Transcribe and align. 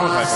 Vamos 0.00 0.12
a 0.12 0.18
ver. 0.20 0.28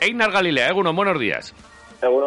Einar 0.00 0.32
Galilea, 0.32 0.68
Eguno, 0.68 0.92
buenos 0.92 1.20
días. 1.20 1.54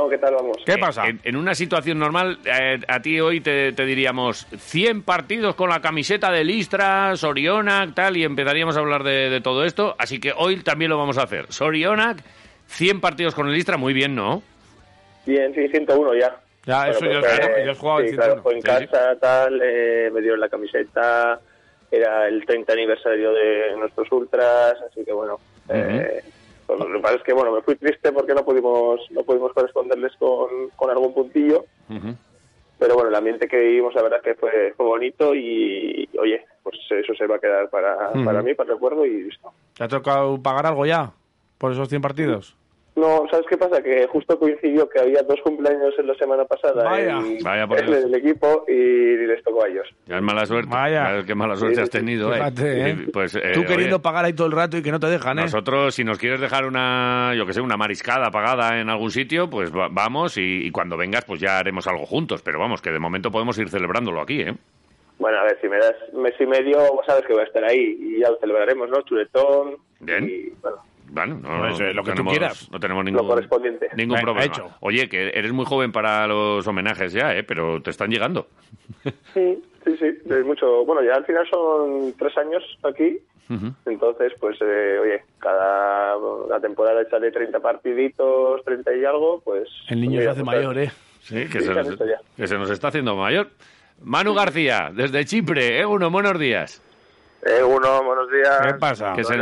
¿qué 0.09 0.17
tal 0.17 0.33
vamos? 0.35 0.57
¿Qué 0.65 0.78
pasa? 0.78 1.07
En, 1.07 1.20
en 1.25 1.35
una 1.35 1.54
situación 1.54 1.99
normal, 1.99 2.39
eh, 2.46 2.79
a 2.88 3.01
ti 3.01 3.20
hoy 3.20 3.41
te, 3.41 3.73
te 3.73 3.85
diríamos 3.85 4.47
100 4.57 5.01
partidos 5.04 5.55
con 5.55 5.70
la 5.70 5.81
camiseta 5.81 6.32
de 6.32 6.46
Listra, 6.46 7.16
Sorionac, 7.18 7.94
tal, 7.94 8.16
y 8.16 8.24
empezaríamos 8.24 8.78
a 8.78 8.80
hablar 8.80 9.04
de, 9.04 9.30
de 9.30 9.42
todo 9.42 9.66
esto. 9.66 9.94
Así 10.00 10.20
que 10.21 10.32
hoy 10.36 10.64
también 10.64 10.89
lo 10.89 10.98
vamos 10.98 11.18
a 11.18 11.24
hacer. 11.24 11.48
Sorionac, 11.50 12.20
100 12.68 13.02
partidos 13.02 13.36
con 13.36 13.48
el 13.50 13.54
Listra, 13.54 13.76
muy 13.76 13.94
bien, 13.94 14.16
¿no? 14.16 14.42
Bien, 15.26 15.54
sí, 15.54 15.68
101 15.68 16.16
ya. 16.16 16.46
Ya, 16.68 16.79
Bueno, 16.91 16.97
eso 16.97 17.05
eh, 17.05 17.63
ya 17.65 17.71
has 17.71 17.79
jugado 17.79 18.02
sí, 18.02 18.13
claro, 18.13 18.41
101. 18.41 18.43
fue 18.43 18.54
en 18.55 18.61
Sí, 18.61 18.68
sí. 18.68 18.88
casa, 18.88 19.15
tal, 19.20 19.61
eh, 19.63 20.09
me 20.13 20.20
dieron 20.20 20.41
la 20.41 20.50
camiseta, 20.50 21.39
era 21.89 22.28
el 22.28 22.46
30 22.46 22.73
aniversario 22.73 23.32
de 23.32 23.73
nuestros 23.78 24.11
ultras, 24.11 24.75
así 24.86 25.06
que 25.06 25.14
bueno, 25.14 25.39
eh, 25.69 26.21
pues 26.65 26.78
lo 26.78 26.92
que 26.92 27.00
pasa 27.00 27.15
es 27.15 27.23
que 27.23 27.32
bueno, 27.32 27.54
me 27.54 27.61
fui 27.61 27.78
triste 27.78 28.11
porque 28.11 28.33
no 28.33 28.43
pudimos 28.43 29.00
no 29.11 29.23
pudimos 29.23 29.54
corresponderles 29.54 30.11
con, 30.19 30.50
con 30.75 30.89
algún 30.89 31.14
puntillo, 31.14 31.64
Ujú. 31.89 32.14
pero 32.78 32.95
bueno, 32.95 33.09
el 33.11 33.16
ambiente 33.16 33.47
que 33.47 33.58
vivimos 33.61 33.95
la 33.95 34.02
verdad 34.03 34.22
que 34.22 34.36
fue, 34.36 34.73
fue 34.75 34.86
bonito 34.86 35.34
y, 35.34 36.09
oye, 36.20 36.45
pues 36.64 36.75
eso 36.89 37.14
se 37.16 37.28
va 37.28 37.38
a 37.38 37.39
quedar 37.39 37.70
para, 37.70 38.09
Ujú. 38.09 38.25
para 38.25 38.42
mí, 38.42 38.53
para 38.56 38.67
el 38.72 38.75
recuerdo 38.75 39.06
y 39.06 39.23
listo. 39.23 39.53
¿Te 39.78 39.86
ha 39.86 39.88
tocado 39.88 40.38
pagar 40.44 40.66
algo 40.66 40.86
ya 40.86 41.14
por 41.58 41.72
esos 41.72 41.88
100 41.88 42.02
partidos? 42.02 42.58
No, 42.97 43.25
¿sabes 43.30 43.45
qué 43.47 43.58
pasa? 43.58 43.80
Que 43.81 44.08
justo 44.08 44.39
coincidió 44.39 44.89
que 44.89 45.00
había 45.00 45.22
dos 45.22 45.39
cumpleaños 45.44 45.94
en 46.00 46.08
la 46.08 46.16
semana 46.16 46.45
pasada 46.45 46.83
Vaya. 46.83 47.20
en, 47.20 47.38
Vaya 47.44 47.67
por 47.67 47.86
Dios. 47.86 48.03
el 48.06 48.16
equipo 48.16 48.66
y 48.67 48.73
les 49.28 49.44
tocó 49.44 49.64
a 49.64 49.67
ellos. 49.67 49.88
Ya 50.08 50.16
es 50.17 50.22
mala 50.23 50.45
suerte. 50.47 50.67
Vaya. 50.72 51.20
Ya, 51.20 51.23
Qué 51.25 51.36
mala 51.36 51.56
suerte 51.56 51.75
Sí, 51.75 51.81
has 51.83 51.89
sí, 51.89 51.97
tenido, 52.00 52.31
eh. 52.33 52.38
Fíjate, 52.38 52.89
¿eh? 52.89 52.95
Y, 53.08 53.11
Pues, 53.11 53.36
eh, 53.36 53.52
Tú 53.53 53.59
oye, 53.59 53.67
queriendo 53.67 54.02
pagar 54.02 54.25
ahí 54.25 54.34
todo 54.34 54.48
el 54.48 54.53
rato 54.53 54.78
y 54.78 54.81
que 54.81 54.92
no 54.92 55.00
te 55.00 55.06
dejan, 55.08 55.38
¿eh? 55.38 55.44
Nosotros, 55.44 55.94
si 55.94 56.03
nos 56.03 56.18
quieres 56.18 56.42
dejar 56.42 56.66
una, 56.66 57.34
yo 57.38 57.45
que 57.45 57.53
sé, 57.53 57.62
una 57.62 57.78
mariscada 57.78 58.31
pagada 58.31 58.81
en 58.81 58.90
algún 58.90 59.12
sitio, 59.12 59.48
pues 59.48 59.72
va- 59.72 59.90
vamos 59.92 60.36
y, 60.40 60.66
y 60.66 60.72
cuando 60.72 60.98
vengas, 60.98 61.23
pues 61.23 61.40
ya 61.40 61.59
haremos 61.59 61.86
algo 61.88 62.08
juntos. 62.08 62.42
Pero 62.42 62.59
vamos, 62.59 62.81
que 62.81 62.90
de 62.92 62.98
momento 63.00 63.30
podemos 63.30 63.59
ir 63.59 63.70
celebrándolo 63.70 64.22
aquí, 64.22 64.42
¿eh? 64.42 64.56
Bueno, 65.20 65.38
a 65.38 65.44
ver, 65.44 65.59
si 65.62 65.70
me 65.70 65.78
das 65.78 65.94
mes 66.14 66.34
y 66.40 66.48
medio, 66.48 66.80
sabes 67.06 67.25
que 67.28 67.34
voy 67.34 67.44
a 67.44 67.45
estar 67.45 67.64
ahí 67.64 67.95
y 68.00 68.20
ya 68.22 68.30
lo 68.31 68.38
celebraremos, 68.40 68.90
¿no? 68.90 69.02
Chuletón. 69.03 69.75
Bien. 70.00 70.23
Y, 70.28 70.50
bueno, 70.62 70.78
Bueno, 71.09 71.39
no, 71.41 71.59
Pues, 71.59 71.80
eh, 71.80 71.94
lo 71.94 72.03
que 72.03 72.13
tú 72.13 72.25
quieras. 72.25 72.69
No 72.72 72.80
tenemos 72.80 73.03
lo 73.05 73.11
ningún, 73.11 73.27
correspondiente. 73.27 73.89
ningún 73.95 74.19
problema. 74.19 74.44
hecho. 74.45 74.69
Oye, 74.81 75.08
que 75.09 75.30
eres 75.33 75.52
muy 75.53 75.66
joven 75.66 75.91
para 75.91 76.27
los 76.27 76.66
homenajes 76.67 77.13
ya, 77.13 77.33
¿eh? 77.36 77.44
Pero 77.44 77.81
te 77.81 77.89
están 77.91 78.09
llegando. 78.09 78.47
Sí, 79.33 79.63
sí, 79.85 79.97
sí. 79.97 80.05
Es 80.30 80.45
mucho. 80.45 80.85
Bueno, 80.85 81.02
ya 81.03 81.16
al 81.16 81.25
final 81.25 81.47
son 81.50 82.13
tres 82.17 82.38
años 82.38 82.63
aquí. 82.83 83.19
Entonces, 83.85 84.33
pues, 84.41 84.58
eh, 84.61 85.00
oye, 85.02 85.23
cada 85.39 86.16
la 86.50 86.59
temporada 86.59 87.02
echarle 87.02 87.31
30 87.31 87.61
partiditos, 87.61 88.61
30 88.66 88.94
y 88.97 89.05
algo, 89.05 89.39
pues... 89.45 89.69
El 89.88 90.02
niño 90.02 90.19
se 90.22 90.28
hace 90.28 90.44
pues, 90.44 90.58
mayor, 90.58 90.78
¿eh? 90.78 90.91
Sí, 91.22 91.45
que 91.45 91.59
Sí, 91.61 91.66
se, 91.67 91.67
ya 91.67 91.73
nos, 91.75 91.88
visto 91.89 92.05
ya. 92.05 92.19
que 92.35 92.45
se 92.47 92.58
nos 92.58 92.69
está 92.69 92.89
haciendo 92.89 93.16
mayor. 93.16 93.47
Manu 94.03 94.33
García, 94.33 94.91
desde 94.94 95.23
Chipre, 95.23 95.80
¿eh? 95.80 95.85
Uno, 95.85 96.11
buenos 96.11 96.38
días. 96.38 96.81
Eh, 97.44 97.64
uno, 97.64 98.04
buenos 98.04 98.30
días. 98.32 98.60
¿Qué 98.66 98.74
pasa? 98.76 99.14
Que 99.16 99.24
se- 99.24 99.38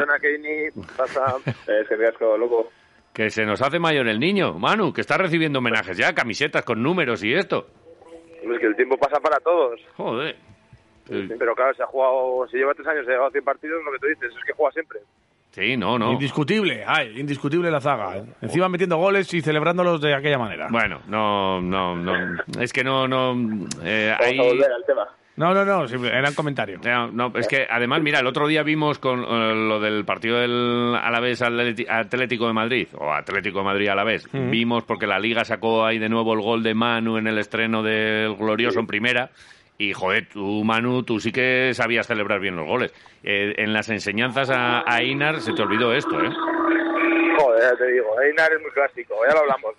pasa. 0.98 1.36
Es 1.68 1.88
que 1.88 1.98
casco, 1.98 2.38
loco. 2.38 2.70
Que 3.14 3.30
se 3.30 3.46
nos 3.46 3.62
hace 3.62 3.80
mayor 3.80 4.08
el 4.08 4.20
niño. 4.20 4.54
Manu, 4.60 4.92
que 4.94 5.02
está 5.02 5.18
recibiendo 5.18 5.60
homenajes 5.60 5.98
ya, 5.98 6.14
camisetas 6.14 6.64
con 6.64 6.84
números 6.84 7.23
y 7.23 7.34
esto. 7.34 7.68
Es 8.44 8.60
que 8.60 8.68
el 8.68 8.76
tiempo 8.76 8.98
pasa 8.98 9.20
para 9.22 9.38
todos. 9.40 9.80
Joder. 9.96 10.36
Eh, 11.10 11.30
Pero 11.40 11.56
claro, 11.56 11.73
se 11.76 11.84
ha 11.84 11.88
jugado, 11.88 12.48
si 12.52 12.58
lleva 12.58 12.73
tres 12.73 12.88
años, 12.88 13.06
se 13.06 13.12
ha 13.12 13.14
llegado 13.14 13.28
a 13.30 13.32
100 13.32 13.44
partidos, 13.44 13.82
lo 13.86 13.92
que 13.94 14.00
tú 14.00 14.08
dices, 14.08 14.36
es 14.38 14.44
que 14.46 14.54
juega 14.54 14.72
siempre. 14.73 15.00
Sí, 15.52 15.78
no, 15.78 15.98
no. 15.98 16.12
Indiscutible, 16.12 16.84
ay, 16.86 17.18
indiscutible 17.18 17.72
la 17.72 17.80
zaga. 17.80 18.18
¿eh? 18.18 18.26
Encima 18.42 18.67
metiendo 18.67 18.98
goles 18.98 19.34
y 19.34 19.42
celebrándolos 19.42 20.02
de 20.02 20.14
aquella 20.14 20.38
manera. 20.38 20.67
Bueno, 20.70 21.00
no, 21.08 21.61
no, 21.61 21.95
no. 21.95 22.42
Es 22.60 22.73
que 22.73 22.84
no, 22.84 23.08
no. 23.08 23.32
eh, 23.84 24.14
Vamos 24.20 24.28
ahí- 24.28 24.39
a 24.39 24.44
volver 24.44 24.72
al 24.73 24.86
tema. 24.86 25.08
No, 25.38 25.54
no, 25.54 25.66
no, 25.66 25.88
simple- 25.88 26.10
eran 26.18 26.34
comentarios. 26.34 26.82
No, 26.86 27.12
no, 27.12 27.32
es 27.36 27.48
que 27.48 27.68
además, 27.70 28.02
mira, 28.02 28.20
el 28.20 28.28
otro 28.28 28.48
día 28.48 28.64
vimos 28.64 29.00
con 29.00 29.20
eh, 29.22 29.54
lo 29.68 29.80
del 29.82 30.06
partido 30.06 30.38
del 30.40 30.96
Alavés 30.96 31.42
Atlético 31.42 32.48
de 32.48 32.54
Madrid, 32.54 32.88
o 32.98 33.12
Atlético 33.12 33.60
de 33.60 33.66
Madrid 33.66 33.88
Alavés, 33.90 34.28
vimos 34.32 34.84
porque 34.86 35.08
la 35.08 35.20
Liga 35.20 35.44
sacó 35.44 35.86
ahí 35.86 36.00
de 36.00 36.08
nuevo 36.10 36.34
el 36.34 36.42
gol 36.42 36.64
de 36.64 36.73
Manu 36.73 37.18
en 37.18 37.28
el 37.28 37.38
estreno 37.38 37.84
del 37.84 38.36
Glorioso 38.36 38.80
en 38.80 38.88
primera, 38.88 39.30
y 39.78 39.92
joder, 39.92 40.30
tú 40.32 40.64
Manu, 40.64 41.04
tú 41.04 41.20
sí 41.20 41.34
que 41.34 41.72
sabías 41.73 42.08
celebrar 42.08 42.40
bien 42.40 42.56
los 42.56 42.66
goles. 42.66 42.94
Eh, 43.23 43.56
en 43.58 43.73
las 43.73 43.90
enseñanzas 43.90 44.50
a, 44.50 44.84
a 44.88 45.04
Inar 45.04 45.42
se 45.42 45.52
te 45.52 45.62
olvidó 45.64 45.92
esto, 45.94 46.17
¿eh? 46.23 46.30
Ya 47.71 47.76
te 47.77 47.87
digo, 47.92 48.21
Einar 48.21 48.52
es 48.53 48.61
muy 48.61 48.71
clásico, 48.71 49.15
ya 49.27 49.33
lo 49.33 49.39
hablamos. 49.42 49.76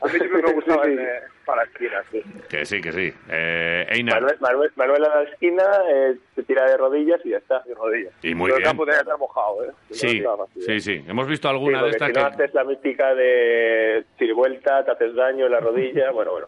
A 0.00 0.06
mí 0.06 0.18
siempre 0.18 0.42
me 0.42 0.52
gustaba 0.52 0.84
el 0.84 0.96
de 0.96 1.08
para 1.44 1.62
esquinas, 1.64 2.04
sí. 2.12 2.22
Que 2.48 2.64
sí, 2.66 2.80
que 2.80 2.92
sí. 2.92 3.12
Eh, 3.28 3.86
Einar, 3.90 4.20
Manuel, 4.20 4.36
Manuel, 4.40 4.72
Manuel 4.76 5.04
a 5.04 5.22
la 5.22 5.22
esquina, 5.30 5.62
eh, 5.90 6.16
se 6.34 6.42
tira 6.42 6.64
de 6.68 6.76
rodillas 6.76 7.20
y 7.24 7.30
ya 7.30 7.38
está. 7.38 7.62
Y 7.68 7.72
rodillas. 7.74 8.12
Y 8.22 8.34
muy 8.34 8.46
Pero 8.48 8.56
el 8.56 8.62
bien. 8.62 8.70
campo 8.70 8.84
tenía 8.84 8.98
que 8.98 9.02
estar 9.04 9.18
mojado, 9.18 9.64
¿eh? 9.64 9.70
Si 9.90 10.20
no, 10.20 10.36
sí, 10.36 10.38
fácil, 10.38 10.62
sí, 10.62 10.72
¿eh? 10.72 10.80
sí. 10.80 11.04
Hemos 11.08 11.26
visto 11.26 11.48
Sí, 11.48 11.54
alguna 11.54 11.78
de 11.82 11.90
porque 11.90 11.96
estas 11.96 12.08
si 12.08 12.14
no 12.14 12.20
que... 12.28 12.34
haces 12.34 12.54
la 12.54 12.64
mística 12.64 13.14
de 13.14 14.04
vuelta, 14.34 14.84
te 14.84 14.90
haces 14.92 15.14
daño 15.14 15.46
en 15.46 15.52
la 15.52 15.60
rodilla, 15.60 16.10
bueno, 16.12 16.32
bueno. 16.32 16.46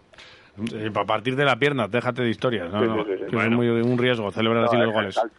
Sí, 0.68 0.90
para 0.90 1.06
partir 1.06 1.36
de 1.36 1.44
la 1.44 1.56
pierna, 1.56 1.88
déjate 1.88 2.22
de 2.22 2.28
historias. 2.28 2.70
No, 2.70 2.80
Sí, 2.80 2.86
no, 2.86 3.04
sí, 3.04 3.10
sí, 3.12 3.24
sí. 3.30 3.34
Bueno. 3.34 3.48
Es 3.50 3.56
muy, 3.56 3.68
un 3.68 3.96
riesgo 3.98 4.30
celebrar 4.30 4.64
así 4.64 4.76
No, 4.76 4.82
los 4.84 4.90
eh, 4.90 4.94
goles. 4.94 5.14
sal- 5.14 5.30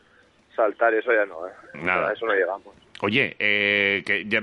saltar, 0.56 0.94
eso 0.96 1.14
ya 1.14 1.26
no, 1.26 1.48
¿eh? 1.48 1.52
Nada. 1.76 2.10
A 2.10 2.14
eso 2.14 2.26
no 2.26 2.34
llegamos. 2.34 2.74
Oye, 3.04 3.36
eh, 3.40 4.04
que 4.06 4.26
ya, 4.28 4.42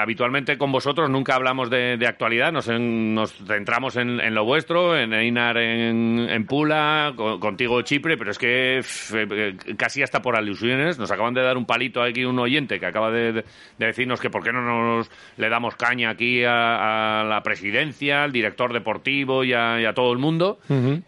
habitualmente 0.00 0.56
con 0.56 0.70
vosotros 0.70 1.10
nunca 1.10 1.34
hablamos 1.34 1.70
de, 1.70 1.96
de 1.96 2.06
actualidad, 2.06 2.52
nos, 2.52 2.68
en- 2.68 3.14
nos 3.14 3.32
centramos 3.32 3.96
en, 3.96 4.20
en 4.20 4.32
lo 4.32 4.44
vuestro, 4.44 4.96
en 4.96 5.12
Einar 5.12 5.56
en, 5.58 6.26
en 6.30 6.46
Pula, 6.46 7.12
co- 7.16 7.40
contigo 7.40 7.82
Chipre, 7.82 8.16
pero 8.16 8.30
es 8.30 8.38
que 8.38 8.76
pf, 8.82 9.14
eh, 9.28 9.56
casi 9.76 10.02
hasta 10.04 10.22
por 10.22 10.36
alusiones 10.36 10.98
nos 11.00 11.10
acaban 11.10 11.34
de 11.34 11.42
dar 11.42 11.56
un 11.56 11.66
palito 11.66 12.00
aquí 12.00 12.24
un 12.24 12.38
oyente 12.38 12.78
que 12.78 12.86
acaba 12.86 13.10
de, 13.10 13.32
de- 13.32 13.44
de 13.78 13.86
decirnos 13.86 14.20
que 14.20 14.30
por 14.30 14.44
qué 14.44 14.52
no 14.52 14.62
nos 14.62 15.10
le 15.36 15.48
damos 15.48 15.74
caña 15.74 16.10
aquí 16.10 16.44
a, 16.44 17.22
a 17.22 17.24
la 17.24 17.42
presidencia, 17.42 18.22
al 18.22 18.30
director 18.30 18.72
deportivo 18.72 19.42
y 19.42 19.52
a, 19.52 19.80
y 19.80 19.84
a 19.84 19.94
todo 19.94 20.12
el 20.12 20.18
mundo. 20.18 20.58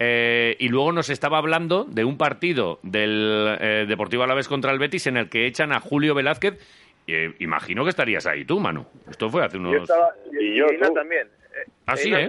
Eh, 0.01 0.57
y 0.59 0.69
luego 0.69 0.91
nos 0.93 1.11
estaba 1.11 1.39
hablando 1.39 1.85
de 1.85 2.05
un 2.05 2.19
partido 2.19 2.81
del 2.83 3.57
eh, 3.61 3.85
Deportivo 3.89 4.25
Alavés 4.25 4.49
contra 4.49 4.73
el 4.73 4.79
Betis 4.81 5.07
en 5.07 5.17
el 5.17 5.29
que 5.29 5.47
echan 5.47 5.73
a 5.73 5.79
Julio 5.81 6.15
Velázquez. 6.17 6.59
Eh, 7.11 7.35
imagino 7.39 7.85
que 7.85 7.91
estarías 7.91 8.27
ahí 8.27 8.45
tú, 8.45 8.61
Manu. 8.61 8.85
Esto 9.11 9.31
fue 9.31 9.43
hace 9.45 9.57
unos... 9.57 9.73
Yo 9.73 9.83
estaba, 9.83 10.15
Y 10.39 10.55
yo, 10.57 10.67
también. 10.95 11.27
Eh, 11.27 11.71
Ah, 11.87 11.97
sí, 11.97 12.13
¿eh? 12.15 12.29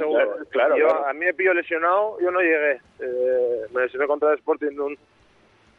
Claro, 0.52 0.78
Yo- 0.78 0.88
claro. 0.88 1.06
A 1.06 1.12
mí 1.14 1.26
me 1.26 1.34
pilló 1.34 1.54
lesionado, 1.54 2.18
yo 2.22 2.32
no 2.32 2.40
llegué. 2.40 2.80
Eh, 3.02 3.66
me 3.74 3.82
lesioné 3.82 4.08
contra 4.08 4.32
el 4.32 4.38
Sporting 4.40 4.70
de 4.70 4.80
un, 4.82 4.98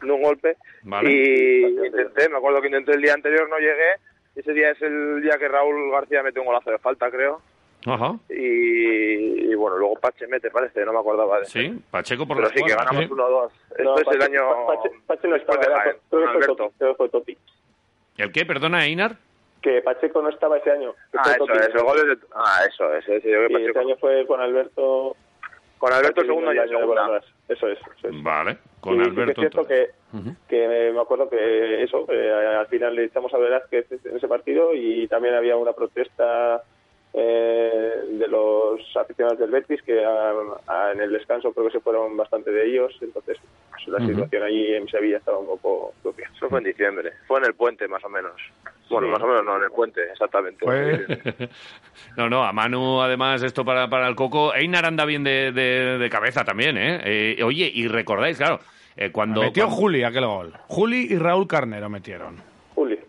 de 0.03 0.11
un 0.11 0.21
golpe. 0.21 0.55
Vale. 0.83 1.09
Y 1.11 1.63
intenté, 1.87 2.29
me 2.29 2.37
acuerdo 2.37 2.61
que 2.61 2.67
intenté 2.67 2.91
el 2.93 3.01
día 3.01 3.13
anterior, 3.15 3.49
no 3.49 3.57
llegué. 3.57 3.95
Ese 4.35 4.53
día 4.53 4.69
es 4.69 4.81
el 4.83 5.21
día 5.23 5.37
que 5.39 5.47
Raúl 5.47 5.91
García 5.91 6.21
mete 6.21 6.39
un 6.39 6.45
golazo 6.45 6.69
de 6.69 6.77
falta, 6.77 7.09
creo. 7.09 7.41
Ajá. 7.87 8.13
Y, 8.29 9.51
y 9.51 9.55
bueno, 9.55 9.77
luego 9.77 9.95
Pache 9.95 10.27
mete, 10.27 10.51
parece, 10.51 10.85
no 10.85 10.93
me 10.93 10.99
acordaba 10.99 11.39
de 11.39 11.45
Sí, 11.45 11.81
Pacheco 11.89 12.27
por 12.27 12.37
Pero 12.37 12.49
sí, 12.49 12.61
que 12.63 12.75
ganamos 12.75 13.03
Sí. 13.05 13.09
1-2. 13.09 13.51
Esto 13.71 13.83
No, 13.83 13.97
es 13.97 14.07
el 14.15 14.21
año 14.21 14.67
Pache, 14.67 14.89
Pache 15.07 15.27
no 15.27 15.35
estaba, 15.35 15.59
de 15.59 15.65
era- 15.65 15.79
Jaén, 15.81 15.95
fue 16.07 16.95
fue 16.95 17.09
Topi. 17.09 17.37
¿El 18.21 18.31
qué? 18.31 18.45
Perdona, 18.45 18.85
Einar. 18.85 19.15
Que 19.61 19.81
Pacheco 19.81 20.21
no 20.21 20.29
estaba 20.29 20.57
ese 20.57 20.71
año. 20.71 20.93
Ah, 21.13 21.33
eso 21.35 21.53
es, 21.53 21.67
el 21.75 21.81
gol 21.83 21.97
es 21.99 22.05
de... 22.19 22.25
Ah, 22.33 22.61
eso 22.67 22.93
es, 22.95 23.07
ese, 23.07 23.29
yo 23.29 23.47
que 23.47 23.53
Y 23.53 23.55
ese 23.57 23.73
Pacheco. 23.73 23.79
año 23.79 23.95
fue 23.97 24.25
con 24.25 24.41
Alberto. 24.41 25.15
Con 25.77 25.93
Alberto 25.93 26.21
segundo 26.21 26.53
y 26.53 26.57
año. 26.59 26.79
Eso 27.47 27.67
es, 27.67 27.77
eso 27.79 28.07
es. 28.07 28.23
Vale, 28.23 28.57
con 28.79 28.93
Sí, 28.97 29.03
sí 29.03 29.15
que 29.15 29.21
Alberto. 29.21 29.31
es 29.31 29.37
cierto 29.51 29.67
que, 29.67 29.89
Ujú. 30.13 30.35
que 30.47 30.91
me 30.93 30.99
acuerdo 30.99 31.29
que 31.29 31.83
eso, 31.83 32.05
que 32.05 32.31
al 32.31 32.67
final 32.67 32.95
le 32.95 33.05
echamos 33.05 33.33
a 33.33 33.37
Velázquez 33.37 33.85
en 34.05 34.17
ese 34.17 34.27
partido 34.27 34.73
y 34.73 35.07
también 35.07 35.33
había 35.35 35.57
una 35.57 35.73
protesta 35.73 36.61
eh, 37.13 37.91
de 38.09 38.27
los 38.27 38.79
aficionados 38.95 39.39
del 39.39 39.51
Betis 39.51 39.81
que 39.83 40.03
a- 40.03 40.31
a- 40.67 40.91
en 40.93 41.01
el 41.01 41.11
descanso 41.11 41.51
creo 41.53 41.65
que 41.67 41.73
se 41.73 41.79
fueron 41.81 42.15
bastante 42.15 42.51
de 42.51 42.65
ellos, 42.69 42.93
entonces 43.01 43.37
pues, 43.69 43.87
la 43.87 44.05
situación 44.05 44.43
allí 44.43 44.73
en 44.73 44.87
Sevilla 44.87 45.17
estaba 45.17 45.37
un 45.39 45.47
poco 45.47 45.93
propia. 46.01 46.29
Eso 46.35 46.47
fue 46.49 46.59
en 46.59 46.65
diciembre. 46.65 47.11
Fue 47.27 47.39
en 47.39 47.45
el 47.45 47.53
puente, 47.53 47.87
más 47.87 48.03
o 48.05 48.09
menos. 48.09 48.33
Bueno, 48.89 49.07
Sí. 49.07 49.11
más 49.13 49.21
o 49.23 49.27
menos 49.27 49.45
no, 49.45 49.57
en 49.57 49.63
el 49.63 49.71
puente, 49.71 50.01
exactamente. 50.11 50.65
No, 52.17 52.29
no, 52.29 52.43
a 52.43 52.51
Manu, 52.51 53.01
además, 53.01 53.41
esto 53.43 53.63
para, 53.63 53.89
para 53.89 54.07
el 54.07 54.15
Coco. 54.15 54.53
Einar 54.53 54.85
anda 54.85 55.05
bien 55.05 55.23
de, 55.23 55.51
de- 55.51 55.97
de 55.97 56.09
cabeza 56.09 56.43
también, 56.43 56.77
¿eh? 56.77 57.01
Eh, 57.37 57.43
Oye, 57.43 57.69
y 57.73 57.87
recordáis, 57.87 58.37
claro, 58.37 58.59
eh, 58.97 59.11
cuando... 59.11 59.41
Metió 59.41 59.63
cuando- 59.65 59.75
Juli 59.81 60.03
aquel 60.03 60.25
gol. 60.25 60.53
Juli 60.67 61.07
y 61.09 61.17
Raúl 61.17 61.47
Carnero 61.47 61.89
metieron. 61.89 62.35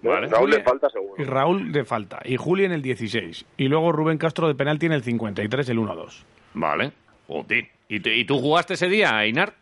Raúl 0.02 0.50
le 0.50 0.62
falta 0.62 0.88
seguro. 0.90 1.14
Y 1.18 1.24
Raúl 1.24 1.72
de 1.72 1.84
falta. 1.84 2.20
Y 2.24 2.36
Juli 2.36 2.64
en 2.64 2.72
el 2.72 2.82
16. 2.82 3.44
Y 3.56 3.68
luego 3.68 3.92
Rubén 3.92 4.18
Castro 4.18 4.48
de 4.48 4.54
penalti 4.54 4.86
en 4.86 4.92
el 4.92 5.02
53, 5.02 5.68
el 5.68 5.78
1-2. 5.78 6.24
Vale, 6.54 6.92
joder. 7.26 7.66
¿Y, 7.88 8.00
te- 8.00 8.16
¿Y 8.16 8.24
tú 8.24 8.38
jugaste 8.38 8.74
ese 8.74 8.88
día, 8.88 9.22
Einar? 9.24 9.54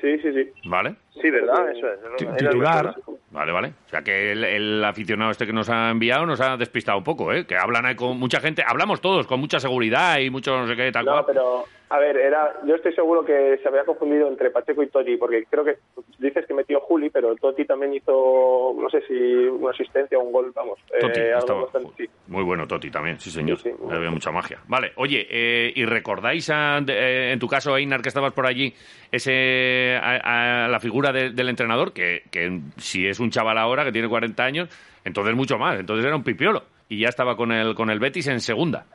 Sí, 0.00 0.18
sí, 0.18 0.32
sí. 0.32 0.50
¿Vale? 0.68 0.96
Sí, 1.20 1.30
¿verdad? 1.30 1.70
Eso 1.70 1.86
es. 1.88 2.36
Titular. 2.36 2.94
Vale, 3.30 3.52
vale. 3.52 3.68
O 3.86 3.88
sea 3.88 4.02
que 4.02 4.32
el, 4.32 4.42
el 4.44 4.84
aficionado 4.84 5.30
este 5.30 5.46
que 5.46 5.52
nos 5.52 5.70
ha 5.70 5.90
enviado 5.90 6.26
nos 6.26 6.40
ha 6.40 6.56
despistado 6.56 6.98
un 6.98 7.04
poco, 7.04 7.32
¿eh? 7.32 7.46
Que 7.46 7.56
hablan 7.56 7.86
ahí 7.86 7.94
con 7.94 8.18
mucha 8.18 8.40
gente, 8.40 8.64
hablamos 8.66 9.00
todos 9.00 9.26
con 9.28 9.38
mucha 9.40 9.60
seguridad 9.60 10.18
y 10.18 10.28
mucho 10.28 10.56
no 10.58 10.66
sé 10.66 10.74
qué, 10.76 10.90
tal 10.90 11.04
No, 11.04 11.12
cual. 11.12 11.24
pero, 11.28 11.64
a 11.94 11.98
ver, 11.98 12.16
era, 12.16 12.60
yo 12.66 12.74
estoy 12.74 12.92
seguro 12.94 13.24
que 13.24 13.58
se 13.62 13.68
había 13.68 13.84
confundido 13.84 14.28
entre 14.28 14.50
Pacheco 14.50 14.82
y 14.82 14.88
Totti, 14.88 15.16
porque 15.16 15.44
creo 15.50 15.64
que 15.64 15.76
dices 16.18 16.46
que 16.46 16.54
metió 16.54 16.80
Juli, 16.80 17.10
pero 17.10 17.34
Totti 17.36 17.64
también 17.64 17.92
hizo, 17.94 18.74
no 18.78 18.88
sé 18.90 19.02
si 19.06 19.12
una 19.14 19.70
asistencia 19.70 20.18
o 20.18 20.22
un 20.22 20.32
gol, 20.32 20.52
vamos. 20.54 20.78
eh, 20.94 21.00
Toti, 21.00 21.20
algo 21.20 21.38
estaba- 21.38 21.60
bastante- 21.62 21.90
sí. 21.98 22.10
Muy 22.28 22.44
bueno 22.44 22.66
Toti 22.66 22.90
también, 22.90 23.18
sí 23.20 23.30
señor. 23.30 23.58
Sí, 23.58 23.70
sí. 23.70 23.76
Había 23.90 24.10
mucha 24.10 24.30
magia. 24.30 24.58
Vale, 24.68 24.92
oye, 24.96 25.26
eh, 25.30 25.72
¿y 25.74 25.84
recordáis 25.84 26.48
a- 26.50 26.78
eh, 26.88 27.30
en 27.32 27.38
tu 27.38 27.46
caso, 27.48 27.76
Einar, 27.76 28.00
que 28.02 28.08
estabas 28.08 28.32
por 28.32 28.46
allí, 28.46 28.72
ese 29.10 29.96
a, 30.02 30.64
a 30.64 30.68
la 30.68 30.80
figura 30.80 31.12
de- 31.12 31.30
del 31.30 31.48
entrenador, 31.48 31.92
que, 31.92 32.22
que 32.30 32.60
si 32.78 33.06
es 33.06 33.20
un 33.20 33.30
chaval 33.30 33.58
ahora 33.58 33.84
que 33.84 33.92
tiene 33.92 34.08
40 34.08 34.44
años, 34.44 34.68
entonces 35.04 35.34
mucho 35.34 35.58
más, 35.58 35.78
entonces 35.78 36.04
era 36.04 36.16
un 36.16 36.24
pipiolo 36.24 36.62
y 36.88 37.00
ya 37.00 37.08
estaba 37.08 37.36
con 37.36 37.52
el, 37.52 37.74
con 37.74 37.90
el 37.90 37.98
Betis 37.98 38.26
en 38.28 38.40
segunda. 38.40 38.86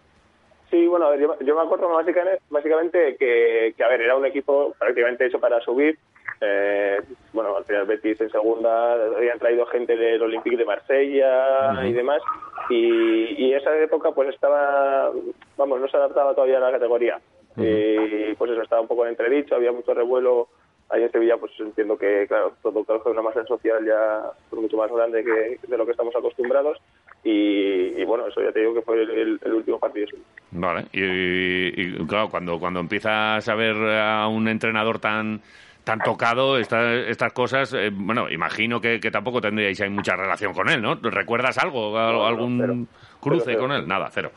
Sí, 0.70 0.86
bueno, 0.86 1.06
a 1.06 1.12
ver, 1.12 1.22
yo, 1.22 1.40
yo 1.40 1.56
me 1.56 1.62
acuerdo 1.62 1.88
básicamente, 1.88 2.42
básicamente 2.50 3.16
que, 3.18 3.74
que, 3.76 3.84
a 3.84 3.88
ver, 3.88 4.02
era 4.02 4.18
un 4.18 4.26
equipo 4.26 4.74
prácticamente 4.78 5.26
hecho 5.26 5.40
para 5.40 5.62
subir. 5.62 5.98
Eh, 6.42 7.00
bueno, 7.34 7.56
al 7.56 7.64
final 7.64 7.86
Betis 7.86 8.20
en 8.20 8.30
segunda, 8.30 8.94
habían 8.94 9.40
traído 9.40 9.66
gente 9.68 9.96
del 9.96 10.22
Olympique 10.22 10.58
de 10.58 10.66
Marsella 10.66 11.86
y 11.86 11.94
demás. 11.94 12.22
Y, 12.70 13.46
y 13.46 13.54
esa 13.54 13.76
época 13.78 14.12
pues 14.12 14.30
estaba, 14.30 15.10
vamos, 15.56 15.80
no 15.80 15.88
se 15.88 15.98
adaptaba 15.98 16.36
todavía 16.36 16.58
a 16.58 16.62
la 16.62 16.72
categoría. 16.72 17.20
Y 17.56 18.36
pues 18.36 18.52
eso 18.52 18.62
estaba 18.62 18.82
un 18.82 18.88
poco 18.88 19.04
en 19.06 19.12
entredicho, 19.12 19.56
había 19.56 19.72
mucho 19.72 19.94
revuelo. 19.94 20.48
Ahí 20.90 21.04
en 21.04 21.12
Sevilla, 21.12 21.36
pues 21.38 21.52
entiendo 21.60 21.98
que, 21.98 22.28
claro, 22.28 22.54
todo 22.62 22.86
causa 22.86 23.10
una 23.10 23.22
masa 23.22 23.46
social 23.46 23.86
ya 23.86 24.32
mucho 24.52 24.78
más 24.78 24.90
grande 24.90 25.22
que 25.22 25.60
de 25.68 25.78
lo 25.78 25.86
que 25.86 25.92
estamos 25.92 26.16
acostumbrados. 26.16 26.78
Y, 27.24 28.00
y 28.00 28.06
bueno, 28.06 28.28
eso 28.28 28.42
ya 28.42 28.52
te 28.52 28.60
digo 28.60 28.74
que 28.74 28.82
fue 28.82 29.02
el, 29.02 29.10
el- 29.10 29.40
el 29.44 29.54
último 29.54 29.80
partido. 29.80 30.08
sí. 30.08 30.18
Vale, 30.52 30.86
y, 30.94 31.82
y, 31.82 32.06
claro, 32.08 32.30
cuando, 32.30 32.58
cuando 32.60 32.80
empiezas 32.80 33.48
a 33.50 33.56
ver 33.56 33.76
a 33.76 34.28
un 34.28 34.48
entrenador 34.48 35.00
tan 35.00 35.42
tan 35.84 36.00
tocado 36.00 36.58
esta- 36.58 36.94
estas 36.94 37.32
cosas, 37.32 37.74
eh, 37.74 37.90
bueno, 37.94 38.30
imagino 38.30 38.82
que, 38.82 39.00
que 39.00 39.10
tampoco 39.10 39.40
tendríais 39.40 39.80
ahí 39.80 39.90
mucha 39.90 40.18
relación 40.18 40.54
con 40.54 40.68
él, 40.70 40.82
¿no? 40.82 40.96
¿Recuerdas 40.96 41.58
algo, 41.60 41.98
no, 41.98 42.26
algún 42.28 42.58
cero. 42.60 42.76
cruce 43.22 43.44
Cero, 43.46 43.58
cero. 43.58 43.60
con 43.62 43.72
él? 43.72 43.88
Nada, 43.88 44.10
cero. 44.12 44.32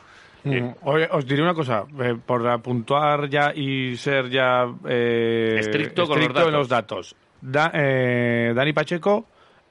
Mm. 0.45 0.69
Oye, 0.83 1.09
os 1.11 1.25
diré 1.27 1.41
una 1.43 1.53
cosa, 1.53 1.83
eh, 2.01 2.15
por 2.25 2.47
apuntuar 2.47 3.27
ya 3.29 3.51
y 3.53 3.97
ser 3.97 4.29
ya 4.29 4.65
eh, 4.87 5.57
Estricto 5.59 6.07
con 6.07 6.19
los 6.19 6.27
en 6.27 6.33
datos. 6.33 6.51
los 6.53 6.69
datos. 6.69 7.15
Da- 7.41 7.71
eh, 7.73 8.53
Dani 8.55 8.71
Pacheco 8.71 9.25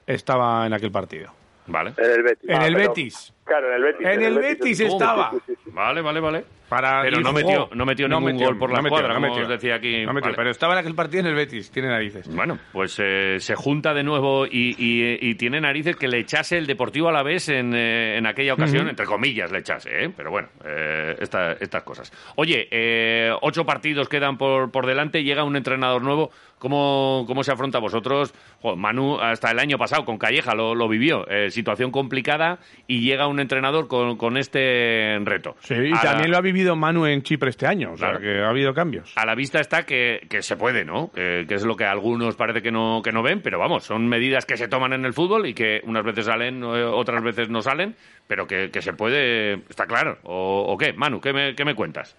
estaba 0.05 0.67
en 0.67 0.73
aquel 0.73 0.91
partido. 0.91 1.31
Vale, 1.71 1.93
En 1.97 2.11
el 2.11 2.23
Betis. 2.23 2.49
En 2.49 2.55
Ah, 2.55 2.67
el 2.67 2.73
pero- 2.75 2.89
Betis. 2.89 3.33
Claro, 3.43 3.67
en 3.69 3.73
el 3.75 3.83
Betis. 3.83 4.07
En 4.07 4.21
el 4.23 4.35
Betis 4.35 4.77
sí. 4.77 4.83
estaba. 4.85 5.31
Vale, 5.67 6.01
vale, 6.01 6.19
vale. 6.19 6.45
Para, 6.69 7.01
Pero 7.01 7.19
no 7.19 7.33
metió- 7.33 7.67
no 7.73 7.85
metió 7.85 8.07
ningún 8.07 8.37
gol 8.37 8.57
por 8.57 8.69
la 8.69 8.77
no 8.77 8.83
metió, 8.83 8.95
escuadra, 8.99 9.09
no 9.09 9.15
como 9.19 9.27
metió. 9.27 9.43
os 9.43 9.49
decía 9.49 9.75
aquí. 9.75 10.05
No 10.05 10.13
metió, 10.13 10.27
Vale. 10.27 10.37
pero 10.37 10.49
estaba 10.51 10.71
en 10.73 10.79
aquel 10.79 10.95
partido 10.95 11.19
en 11.19 11.25
el 11.27 11.35
Betis, 11.35 11.69
tiene 11.69 11.89
narices. 11.89 12.33
Bueno, 12.33 12.59
pues 12.71 12.97
eh, 13.03 13.35
se 13.39 13.55
junta 13.55 13.93
de 13.93 14.03
nuevo 14.03 14.45
y, 14.45 14.73
y- 14.77 15.17
y 15.19 15.35
tiene 15.35 15.59
narices 15.59 15.97
que 15.97 16.07
le 16.07 16.19
echase 16.19 16.57
el 16.57 16.67
Deportivo 16.67 17.09
a 17.09 17.11
la 17.11 17.23
vez 17.23 17.49
en, 17.49 17.73
eh, 17.75 18.17
en 18.17 18.25
aquella 18.25 18.53
ocasión, 18.53 18.87
entre 18.87 19.05
comillas 19.05 19.51
le 19.51 19.59
echase, 19.59 20.05
¿eh? 20.05 20.13
pero 20.15 20.31
bueno, 20.31 20.47
eh, 20.63 21.17
esta- 21.19 21.53
estas 21.59 21.83
cosas. 21.83 22.09
Oye, 22.37 22.69
eh, 22.71 23.31
ocho 23.41 23.65
partidos 23.65 24.07
quedan 24.07 24.37
por, 24.37 24.71
por 24.71 24.85
delante, 24.85 25.23
llega 25.25 25.43
un 25.43 25.57
entrenador 25.57 26.01
nuevo. 26.01 26.31
¿Cómo, 26.57 27.23
cómo 27.25 27.43
se 27.43 27.51
afronta 27.51 27.79
vosotros? 27.79 28.35
Manu, 28.77 29.17
hasta 29.19 29.49
el 29.49 29.57
año 29.57 29.79
pasado 29.79 30.05
con 30.05 30.19
Calleja 30.19 30.53
lo, 30.53 30.75
lo 30.75 30.87
vivió, 30.87 31.27
eh, 31.27 31.49
situación 31.49 31.89
complicada 31.89 32.59
y 32.85 33.01
llega 33.01 33.25
un 33.25 33.30
entrenador 33.39 33.87
con, 33.87 34.17
con 34.17 34.37
este 34.37 35.17
reto. 35.23 35.55
Sí, 35.61 35.73
y 35.75 35.91
A 35.91 35.95
la- 35.95 36.01
también 36.01 36.31
lo 36.31 36.37
ha 36.37 36.41
vivido 36.41 36.75
Manu 36.75 37.05
en 37.05 37.21
Chipre 37.23 37.49
este 37.49 37.65
año, 37.67 37.93
o 37.93 37.97
sea, 37.97 38.17
que 38.17 38.39
ha 38.39 38.49
habido 38.49 38.73
cambios. 38.73 39.13
a 39.15 39.25
la 39.25 39.35
vista 39.35 39.59
está 39.59 39.83
que, 39.85 40.25
que 40.29 40.41
se 40.41 40.57
puede, 40.57 40.83
¿no? 40.85 41.11
Que, 41.13 41.45
que 41.47 41.55
es 41.55 41.63
lo 41.65 41.75
que 41.75 41.85
algunos 41.85 42.35
parece 42.35 42.61
que 42.61 42.71
no, 42.71 43.01
que 43.03 43.11
no 43.11 43.23
ven, 43.23 43.41
pero 43.41 43.59
vamos, 43.59 43.83
son 43.83 44.07
medidas 44.07 44.45
que 44.45 44.57
se 44.57 44.67
toman 44.67 44.93
en 44.93 45.05
el 45.05 45.13
fútbol 45.13 45.45
y 45.45 45.53
que 45.53 45.81
unas 45.85 46.03
veces 46.03 46.25
salen, 46.25 46.63
eh, 46.63 46.83
otras 46.83 47.23
veces 47.23 47.49
no 47.49 47.61
salen, 47.61 47.95
pero 48.27 48.47
que, 48.47 48.69
que 48.71 48.81
se 48.81 48.93
puede, 48.93 49.53
está 49.69 49.85
claro. 49.85 50.17
¿O, 50.23 50.65
o 50.67 50.77
qué? 50.77 50.93
Manu, 50.93 51.19
¿qué 51.21 51.33
me, 51.33 51.55
qué 51.55 51.65
me 51.65 51.75
cuentas? 51.75 52.15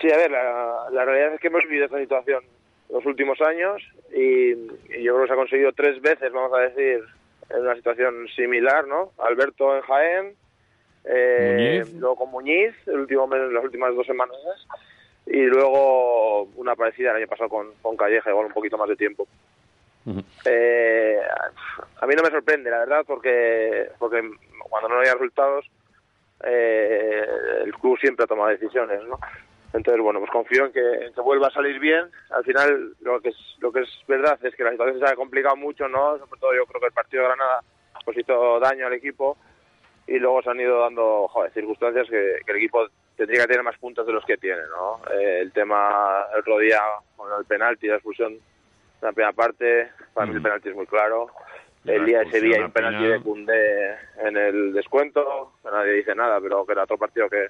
Sí, 0.00 0.08
a 0.12 0.16
ver, 0.16 0.30
la, 0.30 0.74
la 0.92 1.04
realidad 1.04 1.34
es 1.34 1.40
que 1.40 1.48
hemos 1.48 1.62
vivido 1.64 1.86
esta 1.86 1.98
situación 1.98 2.42
los 2.90 3.04
últimos 3.04 3.38
años 3.42 3.82
y, 4.14 4.52
y 4.52 5.02
yo 5.02 5.12
creo 5.12 5.22
que 5.22 5.26
se 5.26 5.32
ha 5.32 5.36
conseguido 5.36 5.72
tres 5.72 6.00
veces, 6.00 6.32
vamos 6.32 6.52
a 6.56 6.62
decir, 6.62 7.00
en 7.50 7.60
una 7.60 7.74
situación 7.76 8.28
similar, 8.34 8.86
¿no? 8.86 9.12
Alberto 9.18 9.76
en 9.76 9.82
Jaén, 9.82 10.34
eh, 11.04 11.82
Muñiz. 11.84 12.00
luego 12.00 12.16
con 12.16 12.30
Muñiz, 12.30 12.74
el 12.86 13.00
último 13.00 13.26
mes, 13.26 13.40
las 13.52 13.64
últimas 13.64 13.94
dos 13.94 14.06
semanas, 14.06 14.36
y 15.26 15.42
luego 15.42 16.44
una 16.56 16.74
parecida 16.74 17.10
el 17.10 17.16
año 17.16 17.26
pasado 17.26 17.48
con, 17.48 17.72
con 17.82 17.96
Calleja, 17.96 18.30
igual 18.30 18.46
un 18.46 18.52
poquito 18.52 18.78
más 18.78 18.88
de 18.88 18.96
tiempo. 18.96 19.26
Eh, 20.46 21.18
a 22.00 22.06
mí 22.06 22.14
no 22.14 22.22
me 22.22 22.30
sorprende, 22.30 22.70
la 22.70 22.78
verdad, 22.78 23.04
porque, 23.06 23.90
porque 23.98 24.22
cuando 24.70 24.88
no 24.88 24.96
había 24.96 25.12
resultados, 25.12 25.66
eh, 26.44 27.26
el 27.64 27.74
club 27.74 27.98
siempre 27.98 28.24
ha 28.24 28.28
tomado 28.28 28.48
decisiones, 28.48 29.02
¿no? 29.04 29.18
Entonces, 29.72 30.02
bueno, 30.02 30.18
pues 30.20 30.30
confío 30.30 30.66
en 30.66 30.72
que, 30.72 30.80
en 31.06 31.12
que 31.12 31.20
vuelva 31.20 31.48
a 31.48 31.52
salir 31.52 31.78
bien. 31.78 32.06
Al 32.30 32.44
final, 32.44 32.94
lo 33.00 33.20
que 33.20 33.28
es 33.30 33.36
lo 33.60 33.70
que 33.70 33.80
es 33.80 33.88
verdad 34.06 34.38
es 34.42 34.54
que 34.54 34.64
la 34.64 34.70
situación 34.70 34.98
se 34.98 35.06
ha 35.06 35.14
complicado 35.16 35.56
mucho, 35.56 35.88
¿no? 35.88 36.18
Sobre 36.18 36.40
todo 36.40 36.54
yo 36.54 36.64
creo 36.66 36.80
que 36.80 36.86
el 36.86 36.92
partido 36.92 37.22
de 37.22 37.28
Granada 37.28 37.60
pues 38.04 38.16
hizo 38.16 38.58
daño 38.60 38.86
al 38.86 38.94
equipo 38.94 39.36
y 40.06 40.18
luego 40.18 40.40
se 40.42 40.50
han 40.50 40.60
ido 40.60 40.80
dando 40.80 41.28
joder, 41.28 41.52
circunstancias 41.52 42.06
que, 42.08 42.38
que 42.46 42.52
el 42.52 42.56
equipo 42.56 42.86
tendría 43.14 43.42
que 43.42 43.48
tener 43.48 43.62
más 43.62 43.76
puntos 43.78 44.06
de 44.06 44.12
los 44.12 44.24
que 44.24 44.38
tiene, 44.38 44.62
¿no? 44.70 45.00
Eh, 45.12 45.40
el 45.42 45.52
tema 45.52 46.24
el 46.32 46.40
otro 46.40 46.58
día 46.58 46.80
con 47.16 47.28
el 47.38 47.44
penalti, 47.44 47.88
la 47.88 47.96
expulsión 47.96 48.32
en 48.32 48.40
la 49.02 49.12
primera 49.12 49.32
parte, 49.32 49.90
para 50.14 50.26
mí 50.26 50.32
el 50.34 50.40
Mm. 50.40 50.44
penalti 50.44 50.68
es 50.70 50.74
muy 50.76 50.86
claro. 50.86 51.26
La 51.84 51.94
El 51.94 52.06
día 52.06 52.18
de 52.18 52.24
expulsión 52.24 52.40
Sevilla 52.40 52.56
hay 52.56 52.64
un 52.64 52.72
penalti 52.72 53.06
de 53.06 53.20
Cundé 53.20 53.96
en 54.24 54.36
el 54.36 54.72
descuento, 54.72 55.52
nadie 55.64 55.92
dice 55.92 56.14
nada, 56.14 56.40
pero 56.40 56.64
que 56.64 56.72
era 56.72 56.84
otro 56.84 56.96
partido 56.96 57.28
que, 57.28 57.48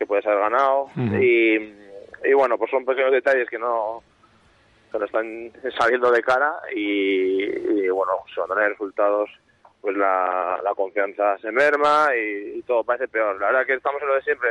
que 0.00 0.06
puedes 0.06 0.24
haber 0.24 0.38
ganado. 0.38 0.88
Y, 0.96 1.56
y 2.24 2.32
bueno, 2.34 2.56
pues 2.56 2.70
son 2.70 2.86
pequeños 2.86 3.12
detalles 3.12 3.48
que 3.50 3.58
no 3.58 4.02
que 4.90 4.98
no 4.98 5.04
están 5.04 5.52
saliendo 5.78 6.10
de 6.10 6.22
cara 6.22 6.52
y, 6.74 7.44
y, 7.44 7.88
bueno, 7.90 8.12
si 8.28 8.34
cuando 8.34 8.56
no 8.56 8.60
hay 8.62 8.70
resultados, 8.70 9.30
pues 9.80 9.96
la, 9.96 10.58
la 10.64 10.74
confianza 10.74 11.38
se 11.38 11.52
merma 11.52 12.08
y, 12.16 12.58
y 12.58 12.62
todo 12.62 12.82
parece 12.82 13.06
peor. 13.06 13.38
La 13.38 13.48
verdad 13.48 13.66
que 13.66 13.74
estamos 13.74 14.02
en 14.02 14.08
lo 14.08 14.14
de 14.14 14.22
siempre. 14.22 14.50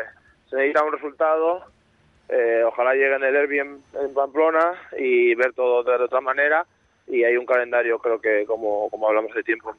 Se 0.49 0.55
necesita 0.55 0.83
un 0.83 0.93
resultado, 0.93 1.65
eh, 2.29 2.63
ojalá 2.65 2.93
llegue 2.93 3.15
en 3.15 3.23
el 3.23 3.33
derby 3.33 3.59
en, 3.59 3.81
en 4.01 4.13
Pamplona 4.13 4.75
y 4.97 5.35
ver 5.35 5.53
todo 5.53 5.83
de, 5.83 5.97
de 5.97 6.03
otra 6.05 6.21
manera. 6.21 6.65
Y 7.07 7.23
hay 7.23 7.35
un 7.35 7.45
calendario, 7.45 7.99
creo 7.99 8.21
que 8.21 8.45
como, 8.45 8.87
como 8.91 9.09
hablamos 9.09 9.33
de 9.33 9.43
tiempo, 9.43 9.73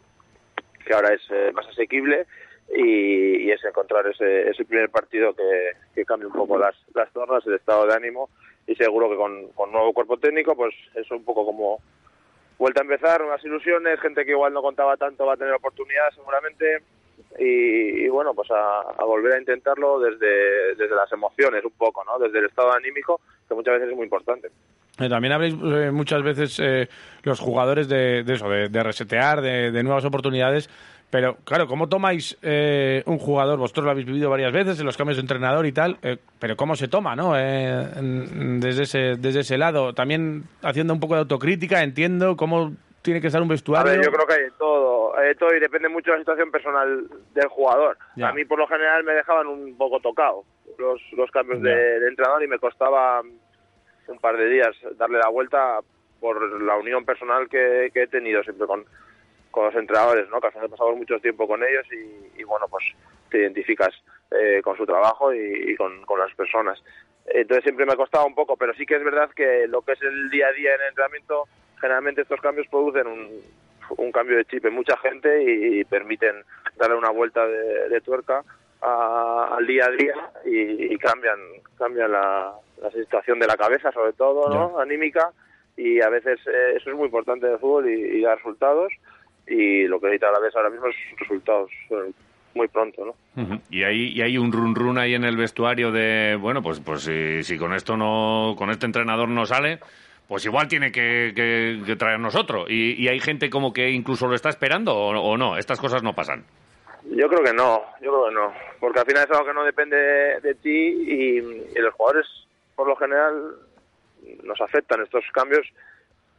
que 0.85 0.93
ahora 0.93 1.15
es 1.15 1.23
eh, 1.31 1.53
más 1.55 1.67
asequible 1.69 2.27
y, 2.77 3.50
es 3.50 3.65
encontrar 3.65 4.07
ese, 4.07 4.49
ese 4.49 4.65
primer 4.65 4.91
partido 4.91 5.35
que, 5.35 5.73
que 5.95 6.05
cambie 6.05 6.27
un 6.27 6.33
poco 6.33 6.57
las, 6.57 6.75
las 6.95 7.12
tornas, 7.12 7.45
el 7.47 7.55
estado 7.55 7.87
de 7.87 7.95
ánimo 7.95 8.29
y 8.67 8.75
seguro 8.77 9.11
que 9.11 9.17
con, 9.17 9.49
con 9.49 9.73
nuevo 9.73 9.93
cuerpo 9.93 10.19
técnico 10.19 10.55
pues 10.55 10.75
es 10.95 11.11
un 11.11 11.25
poco 11.25 11.45
como 11.45 11.81
vuelta 12.59 12.81
a 12.81 12.85
empezar, 12.85 13.23
unas 13.23 13.45
ilusiones, 13.45 14.00
gente 14.00 14.25
que 14.25 14.33
igual 14.33 14.53
no 14.53 14.62
contaba 14.62 14.97
tanto 14.97 15.27
va 15.27 15.35
a 15.35 15.37
tener 15.37 15.53
oportunidad 15.55 16.11
seguramente 16.15 16.83
y, 17.39 18.05
y 18.05 18.09
bueno 18.09 18.35
pues 18.35 18.49
a, 18.53 19.05
volver 19.05 19.35
a 19.35 19.39
intentarlo 19.39 19.99
desde, 19.99 20.77
desde 20.77 20.95
las 20.95 21.11
emociones 21.12 21.65
un 21.65 21.73
poco, 21.73 22.05
¿no? 22.05 22.19
desde 22.19 22.39
el 22.39 22.47
estado 22.47 22.73
anímico 22.73 23.21
que 23.49 23.55
muchas 23.55 23.75
veces 23.75 23.91
es 23.91 23.97
muy 23.97 24.05
importante. 24.05 24.49
Eh, 25.00 25.09
También 25.09 25.33
habréis 25.33 25.55
eh, 25.55 25.91
muchas 25.91 26.23
veces 26.23 26.61
eh, 26.61 26.89
los 27.23 27.41
jugadores 27.41 27.89
de, 27.89 28.21
eso, 28.21 28.49
de, 28.49 28.83
resetear, 28.83 29.41
de 29.41 29.83
nuevas 29.83 30.05
oportunidades. 30.05 30.69
Pero 31.11 31.37
claro, 31.45 31.67
¿cómo 31.67 31.88
tomáis 31.88 32.38
eh, 32.40 33.02
un 33.07 33.19
jugador? 33.19 33.59
Vosotros 33.59 33.85
lo 33.85 33.90
habéis 33.90 34.07
vivido 34.07 34.31
varias 34.31 34.52
veces 34.52 34.79
en 34.79 34.87
los 34.87 34.97
cambios 34.97 35.17
de 35.17 35.23
entrenador 35.23 35.67
y 35.67 35.73
tal, 35.73 35.99
eh, 36.02 36.19
pero 36.38 36.57
¿cómo 36.57 36.76
se 36.76 36.87
toma, 36.87 37.17
no? 37.17 37.37
Eh, 37.37 37.85
desde, 38.61 38.85
ese, 38.85 38.99
desde 39.19 39.40
ese 39.40 39.59
lado. 39.59 39.93
También 39.93 40.45
haciendo 40.62 40.95
un 40.95 41.00
poco 41.00 41.14
de 41.14 41.21
autocrítica, 41.21 41.83
entiendo 41.83 42.37
cómo 42.37 42.73
tiene 43.02 43.21
que 43.21 43.26
estar 43.26 43.43
un 43.43 43.49
A 43.49 43.52
vestuario. 43.52 43.93
ver, 43.93 44.05
yo 44.05 44.12
creo 44.12 44.26
que 44.26 44.35
hay 44.35 44.43
de 44.43 44.50
todo, 44.59 45.19
hay 45.19 45.29
de 45.29 45.35
todo 45.35 45.57
y 45.57 45.59
depende 45.59 45.88
mucho 45.88 46.12
de 46.12 46.19
la 46.19 46.23
situación 46.23 46.50
personal 46.52 47.09
del 47.35 47.49
jugador. 47.49 47.99
Ya. 48.14 48.29
A 48.29 48.33
mí 48.33 48.45
por 48.45 48.59
lo 48.59 48.69
general 48.69 49.02
me 49.02 49.12
dejaban 49.14 49.49
un 49.49 49.76
poco 49.76 49.99
tocado 50.00 50.45
los, 50.79 51.00
los 51.17 51.31
cambios 51.33 51.61
de, 51.61 51.75
de 51.75 52.09
entrenador 52.09 52.45
y 52.45 52.47
me 52.47 52.59
costaba 52.59 53.21
un 54.07 54.19
par 54.19 54.37
de 54.37 54.49
días 54.49 54.76
darle 54.97 55.19
la 55.19 55.29
vuelta 55.29 55.81
por 56.21 56.62
la 56.62 56.76
unión 56.76 57.05
personal 57.05 57.49
que, 57.49 57.90
que 57.93 58.02
he 58.02 58.07
tenido 58.07 58.43
siempre 58.45 58.67
con, 58.67 58.85
con 59.50 59.66
los 59.66 59.75
entrenadores, 59.75 60.28
¿no? 60.28 60.40
que 60.40 60.49
al 60.49 60.52
final 60.52 60.71
pasamos 60.71 60.97
mucho 60.97 61.19
tiempo 61.21 61.47
con 61.47 61.62
ellos 61.62 61.87
y, 61.92 62.40
y, 62.40 62.45
bueno, 62.45 62.66
pues 62.69 62.85
te 63.30 63.38
identificas 63.38 63.95
eh, 64.30 64.61
con 64.62 64.76
su 64.76 64.87
trabajo 64.87 65.33
y, 65.35 65.73
y 65.73 65.76
con, 65.76 66.04
con 66.04 66.19
las 66.19 66.35
personas. 66.35 66.83
Entonces 67.26 67.64
siempre 67.64 67.87
me 67.87 67.92
ha 67.92 67.97
costado 67.97 68.26
un 68.26 68.35
poco, 68.35 68.57
pero 68.57 68.75
sí 68.75 68.87
que 68.87 68.97
es 68.97 69.04
verdad 69.04 69.30
que 69.35 69.66
lo 69.69 69.83
que 69.83 69.92
es 69.92 70.02
el 70.02 70.30
día 70.30 70.49
a 70.49 70.52
día 70.52 70.75
en 70.75 70.80
el 70.80 70.88
entrenamiento, 70.88 71.45
generalmente 71.80 72.23
estos 72.23 72.40
cambios 72.40 72.66
producen 72.69 73.07
un, 73.07 73.40
un 73.97 74.12
cambio 74.12 74.37
de 74.37 74.45
chip 74.45 74.64
en 74.66 74.75
mucha 74.75 74.97
gente 74.99 75.42
y, 75.42 75.85
permiten 75.85 76.45
darle 76.76 76.97
una 76.97 77.11
vuelta 77.11 77.47
de, 77.47 78.00
tuerca 78.00 78.42
al 78.80 79.66
día 79.66 79.87
a 79.87 79.90
día 79.90 80.14
y, 80.45 80.97
cambian 80.99 81.38
cambian 81.76 82.12
la, 82.12 82.54
situación 82.95 83.38
de 83.38 83.47
la 83.47 83.57
cabeza 83.57 83.92
sobre 83.92 84.14
todo 84.14 84.49
no 84.49 84.78
anímica 84.78 85.33
y 85.76 86.00
a 86.00 86.09
veces 86.09 86.40
eh, 86.47 86.76
eso 86.76 86.90
es 86.90 86.97
muy 86.97 87.07
importante 87.07 87.47
en 87.47 87.52
el 87.52 87.59
fútbol 87.59 87.90
y, 87.90 88.23
da 88.23 88.37
resultados 88.37 88.92
y 89.50 89.87
lo 89.87 90.00
que 90.00 90.07
necesita 90.07 90.30
la 90.30 90.38
vez 90.38 90.54
ahora 90.54 90.71
mismo 90.71 90.87
es 90.87 90.97
resultados 91.19 91.71
eh, 91.90 92.12
muy 92.54 92.69
pronto, 92.69 93.04
¿no? 93.04 93.61
Y 93.71 93.83
hay, 93.85 94.09
y 94.09 94.23
hay 94.23 94.38
un 94.38 94.52
run 94.52 94.75
run 94.75 94.99
ahí 94.99 95.14
en 95.14 95.25
el 95.25 95.37
vestuario 95.37 95.92
de, 95.92 96.37
bueno, 96.40 96.62
pues, 96.62 96.80
pues 96.80 97.02
si, 97.02 97.42
si 97.42 97.59
con 97.59 97.75
esto 97.75 97.97
no, 97.97 98.54
con 98.57 98.71
este 98.71 98.87
entrenador 98.87 99.28
no 99.28 99.47
sale, 99.47 99.80
pues 100.30 100.47
igual 100.47 100.69
tiene 100.69 100.92
que, 100.92 101.33
que, 101.35 101.97
traernos 101.97 102.37
otro. 102.37 102.66
Y, 102.69 103.09
hay 103.09 103.19
gente 103.19 103.50
como 103.50 103.73
que 103.73 103.90
incluso 103.90 104.28
lo 104.28 104.37
está 104.37 104.49
esperando 104.49 104.95
o, 104.95 105.37
no, 105.37 105.59
estas 105.59 105.80
cosas 105.80 106.04
no 106.04 106.14
pasan. 106.14 106.45
Yo 107.02 107.28
creo 107.28 107.42
que 107.42 107.52
no, 107.52 107.83
yo 108.00 108.12
creo 108.12 108.28
que 108.28 108.35
no, 108.35 108.52
porque 108.78 109.00
al 109.00 109.07
final 109.07 109.25
es 109.25 109.30
algo 109.33 109.47
que 109.47 109.54
no 109.54 109.64
depende 109.64 109.97
de, 110.40 110.54
ti 110.54 110.71
y, 110.71 111.40
los 111.80 111.95
jugadores, 111.95 112.26
por 112.76 112.87
lo 112.87 112.95
general, 112.95 113.57
nos 114.45 114.61
afectan 114.61 115.02
estos 115.02 115.25
cambios 115.33 115.66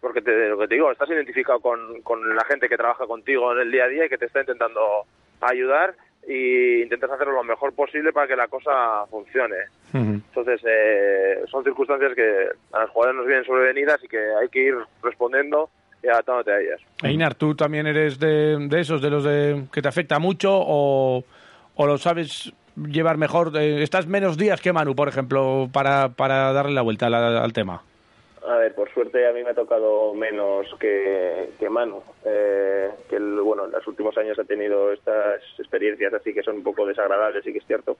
porque 0.01 0.22
te, 0.22 0.50
lo 0.50 0.58
que 0.58 0.67
te 0.67 0.75
digo, 0.75 0.91
estás 0.91 1.10
identificado 1.10 1.60
con, 1.60 2.01
con 2.01 2.36
la 2.36 2.43
gente 2.46 2.67
que 2.67 2.75
trabaja 2.75 3.05
contigo 3.05 3.53
en 3.53 3.60
el 3.60 3.72
día 3.72 3.86
a 3.86 3.88
día 3.88 4.05
y 4.05 4.10
que 4.10 4.17
te 4.17 4.25
está 4.25 4.41
intentando 4.41 5.05
ayudar 5.39 5.96
y 6.27 6.81
intentas 6.81 7.12
hacerlo 7.12 7.34
lo 7.34 7.43
mejor 7.43 7.74
posible 7.74 8.12
para 8.12 8.27
que 8.27 8.36
la 8.36 8.48
cosa 8.48 9.05
funcione. 9.10 9.55
Entonces, 9.93 10.62
eh, 10.65 11.43
son 11.50 11.63
circunstancias 11.63 12.13
que 12.15 12.48
a 12.72 12.81
los 12.81 12.89
jugadores 12.91 13.17
nos 13.17 13.27
vienen 13.27 13.46
sobrevenidas 13.46 14.03
y 14.03 14.08
que 14.08 14.20
hay 14.20 14.50
que 14.50 14.60
ir 14.60 14.75
respondiendo 15.03 15.70
y 16.03 16.08
adaptándote 16.08 16.51
a 16.51 16.60
ellas. 16.60 16.81
Einar, 17.03 17.36
¿tú 17.36 17.55
también 17.55 17.88
eres 17.88 18.20
de, 18.20 18.67
esos, 18.79 19.01
de 19.01 19.10
los 19.10 19.24
de 19.24 19.63
que 19.72 19.81
te 19.81 19.88
afecta 19.88 20.20
mucho 20.20 20.50
o, 20.53 21.24
o 21.75 21.86
lo 21.86 21.98
sabes 21.98 22.53
llevar 22.75 23.17
mejor? 23.17 23.51
Eh, 23.55 23.84
¿Estás 23.84 24.08
menos 24.08 24.38
días 24.38 24.62
que 24.62 24.74
Manu, 24.74 24.96
por 24.96 25.10
ejemplo, 25.10 25.70
para, 25.72 26.10
para 26.10 26.53
darle 26.53 26.74
la 26.74 26.81
vuelta 26.81 27.08
al 27.08 27.53
tema? 27.53 27.84
A 28.48 28.58
ver, 28.58 28.74
por 28.74 28.92
suerte 28.92 29.28
a 29.28 29.34
mí 29.34 29.44
me 29.44 29.52
ha 29.52 29.56
tocado 29.56 30.16
menos 30.16 30.68
que, 30.80 31.50
que 31.60 31.70
Manu, 31.70 32.02
eh, 32.26 32.90
que 33.08 33.20
bueno, 33.20 33.66
en 33.66 33.72
los 33.72 33.86
últimos 33.86 34.18
años 34.18 34.40
ha 34.40 34.44
tenido 34.44 34.92
estas 34.92 35.42
experiencias 35.60 36.12
así 36.14 36.34
que 36.34 36.42
son 36.42 36.56
un 36.58 36.64
poco 36.64 36.88
desagradables, 36.88 37.44
sí 37.44 37.52
que 37.52 37.60
es 37.60 37.68
cierto. 37.68 37.98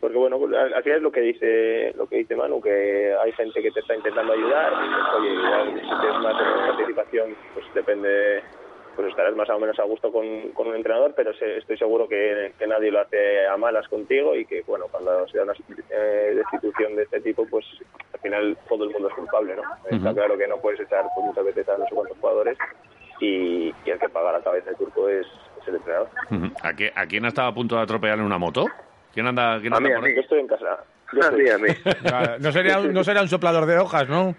Porque 0.00 0.18
bueno, 0.18 0.36
al, 0.56 0.82
final 0.82 0.98
es 0.98 1.02
lo 1.02 1.12
que 1.12 1.20
dice 1.20 1.92
lo 1.96 2.06
que 2.06 2.16
dice 2.16 2.36
Manu, 2.36 2.60
que 2.60 3.14
hay 3.20 3.32
gente 3.32 3.62
que 3.62 3.70
te 3.70 3.80
está 3.80 3.94
intentando 3.94 4.32
ayudar, 4.32 4.72
y, 4.72 5.16
oye, 5.16 5.34
igual 5.34 5.80
si 5.80 6.00
tienes 6.00 6.20
más 6.20 6.42
participación, 6.68 7.36
pues 7.54 7.66
depende 7.74 8.42
pues 8.94 9.08
estarás 9.08 9.34
más 9.34 9.48
o 9.50 9.58
menos 9.58 9.78
a 9.78 9.84
gusto 9.84 10.12
con, 10.12 10.26
un 10.26 10.74
entrenador, 10.74 11.14
pero 11.16 11.30
estoy 11.30 11.76
seguro 11.76 12.08
que, 12.08 12.52
nadie 12.66 12.90
lo 12.90 13.00
hace 13.00 13.46
a 13.46 13.56
malas 13.56 13.88
contigo 13.88 14.34
y 14.34 14.44
que, 14.44 14.62
bueno, 14.62 14.86
cuando 14.90 15.26
se 15.28 15.38
da 15.38 15.44
una 15.44 15.54
eh, 15.90 16.34
destitución 16.36 16.96
de 16.96 17.02
este 17.04 17.20
tipo, 17.20 17.46
pues 17.46 17.64
al 18.12 18.20
final 18.20 18.56
todo 18.68 18.84
el 18.84 18.90
mundo 18.90 19.08
es 19.08 19.14
culpable, 19.14 19.56
¿no? 19.56 19.62
Está 19.90 20.14
claro 20.14 20.36
que 20.36 20.46
no 20.46 20.58
puedes 20.58 20.80
echar 20.80 21.04
por 21.14 21.24
muchas 21.24 21.44
veces 21.44 21.68
a 21.68 21.78
no 21.78 21.86
sé 21.86 21.94
cuántos 21.94 22.18
jugadores 22.18 22.58
y, 23.20 23.74
el 23.86 23.98
que 23.98 24.08
paga 24.08 24.32
la 24.32 24.42
cabeza 24.42 24.66
del 24.66 24.76
turco 24.76 25.08
es, 25.08 25.26
el 25.66 25.76
entrenador. 25.76 26.08
¿A, 26.62 27.06
quién 27.06 27.24
ha 27.24 27.28
estado 27.28 27.48
a 27.48 27.54
punto 27.54 27.76
de 27.76 27.82
atropellarle 27.82 28.24
una 28.24 28.38
moto? 28.38 28.66
¿Quién 29.14 29.26
anda, 29.26 29.58
quién 29.60 29.72
anda 29.74 29.96
a 29.96 30.00
mí, 30.00 30.14
yo 30.14 30.20
estoy 30.20 30.40
en 30.40 30.48
casa. 30.48 30.84
Yo 31.12 31.26
a 31.26 31.30
mí, 31.30 31.46
a 31.46 31.58
mí. 31.58 31.68
no, 32.40 32.52
sería, 32.52 32.78
no 32.78 33.04
sería 33.04 33.20
un 33.20 33.28
soplador 33.28 33.66
de 33.66 33.76
hojas, 33.78 34.08
¿no? 34.08 34.34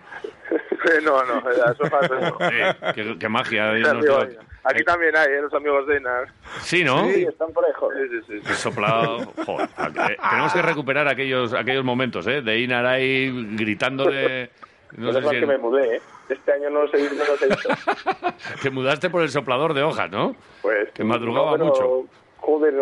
no, 1.04 1.24
no, 1.24 1.50
eso 1.50 1.84
pasa 1.90 2.94
qué, 2.96 3.18
qué, 3.20 3.30
magia. 3.30 3.72
Aquí 3.72 4.82
eh, 4.82 4.84
también 4.84 5.16
hay, 5.16 5.28
¿eh? 5.28 5.42
los 5.42 5.54
amigos 5.54 5.88
de 5.88 5.98
Inar. 5.98 6.28
Sí, 6.62 6.84
¿no? 6.84 7.06
Sí, 7.06 7.24
están 7.24 7.52
por 7.54 7.66
ahí, 7.66 7.72
joder. 7.75 8.10
Sí, 8.28 8.42
sí, 8.44 8.54
Soplado. 8.54 9.25
Joder. 9.46 9.70
Eh, 10.10 10.18
tenemos 10.30 10.54
que 10.54 10.62
recuperar 10.62 11.08
aquellos, 11.08 11.54
aquellos 11.54 11.84
momentos, 11.84 12.28
¿eh? 12.28 12.42
De 12.42 12.60
Inar 12.60 12.86
ahí 12.86 13.56
gritándole. 13.56 14.50
No 14.96 15.12
sé 15.12 15.24
si 15.24 15.40
que 15.40 15.48
me 15.48 15.58
mudé, 15.58 15.96
¿eh? 15.96 16.02
Este 16.30 16.52
año 16.52 16.70
no, 16.70 16.88
sé, 16.88 17.00
no 17.00 17.24
lo 17.25 17.34
he 17.34 18.62
Te 18.62 18.70
mudaste 18.70 19.10
por 19.10 19.24
el 19.24 19.30
soplador 19.30 19.74
de 19.74 19.82
hojas, 19.82 20.12
¿no? 20.12 20.36
Pues. 20.62 20.92
Que 20.92 21.04
madrugaba 21.04 21.58
mucho. 21.58 22.06
Joder, 22.46 22.74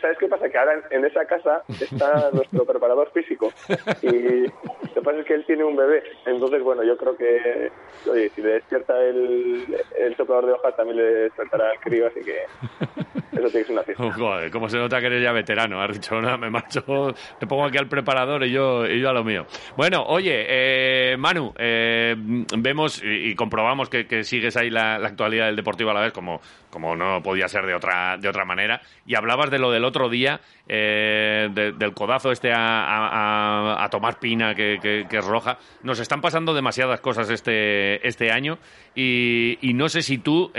¿sabes 0.00 0.16
qué 0.16 0.28
pasa? 0.28 0.48
Que 0.48 0.56
ahora 0.56 0.80
en 0.90 1.04
esa 1.04 1.24
casa 1.24 1.64
está 1.68 2.30
nuestro 2.32 2.64
preparador 2.64 3.10
físico 3.10 3.52
y 4.00 4.46
lo 4.46 4.94
que 4.94 5.02
pasa 5.02 5.18
es 5.18 5.26
que 5.26 5.34
él 5.34 5.44
tiene 5.44 5.64
un 5.64 5.74
bebé. 5.74 6.04
Entonces, 6.24 6.62
bueno, 6.62 6.84
yo 6.84 6.96
creo 6.96 7.16
que, 7.16 7.72
oye, 8.08 8.28
si 8.30 8.42
le 8.42 8.52
despierta 8.52 8.96
el, 9.02 9.76
el 9.98 10.16
soplador 10.16 10.46
de 10.46 10.52
hojas, 10.52 10.76
también 10.76 10.98
le 10.98 11.02
despertará 11.02 11.70
al 11.70 11.80
crío, 11.80 12.06
así 12.06 12.20
que 12.20 12.42
eso 13.32 14.12
joder, 14.12 14.50
cómo 14.50 14.68
se 14.68 14.78
nota 14.78 15.00
que 15.00 15.06
eres 15.06 15.22
ya 15.22 15.32
veterano. 15.32 15.80
Has 15.80 15.94
dicho, 15.94 16.20
nada, 16.20 16.36
me 16.36 16.50
marcho, 16.50 17.14
te 17.38 17.46
pongo 17.46 17.64
aquí 17.64 17.78
al 17.78 17.88
preparador 17.88 18.44
y 18.44 18.52
yo, 18.52 18.86
y 18.86 19.00
yo 19.00 19.08
a 19.08 19.12
lo 19.12 19.24
mío. 19.24 19.46
Bueno, 19.76 20.04
oye, 20.06 20.44
eh, 20.48 21.16
Manu, 21.16 21.52
eh, 21.56 22.14
vemos 22.16 23.02
y, 23.02 23.34
comprobamos 23.34 23.88
que, 23.88 24.24
sigues 24.24 24.56
ahí 24.56 24.70
la, 24.70 24.96
actualidad 24.96 25.46
del 25.46 25.56
Deportivo 25.56 25.90
a 25.90 25.94
la 25.94 26.00
vez, 26.00 26.12
como 26.12 26.40
como 26.72 26.96
no 26.96 27.22
podía 27.22 27.48
ser 27.48 27.66
de 27.66 27.74
otra, 27.74 28.16
de 28.16 28.28
otra 28.28 28.46
manera. 28.46 28.80
Y 29.06 29.14
hablabas 29.14 29.50
de 29.50 29.58
lo 29.58 29.70
del 29.70 29.84
otro 29.84 30.08
día, 30.08 30.40
eh, 30.66 31.48
del 31.52 31.92
codazo 31.92 32.32
este 32.32 32.50
a, 32.50 33.84
a, 33.84 33.88
tomar 33.90 34.18
pina 34.18 34.54
que, 34.54 35.06
es 35.08 35.24
roja. 35.24 35.58
Nos 35.82 36.00
están 36.00 36.22
pasando 36.22 36.54
demasiadas 36.54 37.00
cosas 37.00 37.28
este, 37.28 38.06
este 38.08 38.32
año 38.32 38.58
y, 38.94 39.58
no 39.74 39.90
sé 39.90 40.00
si 40.00 40.16
tú, 40.18 40.50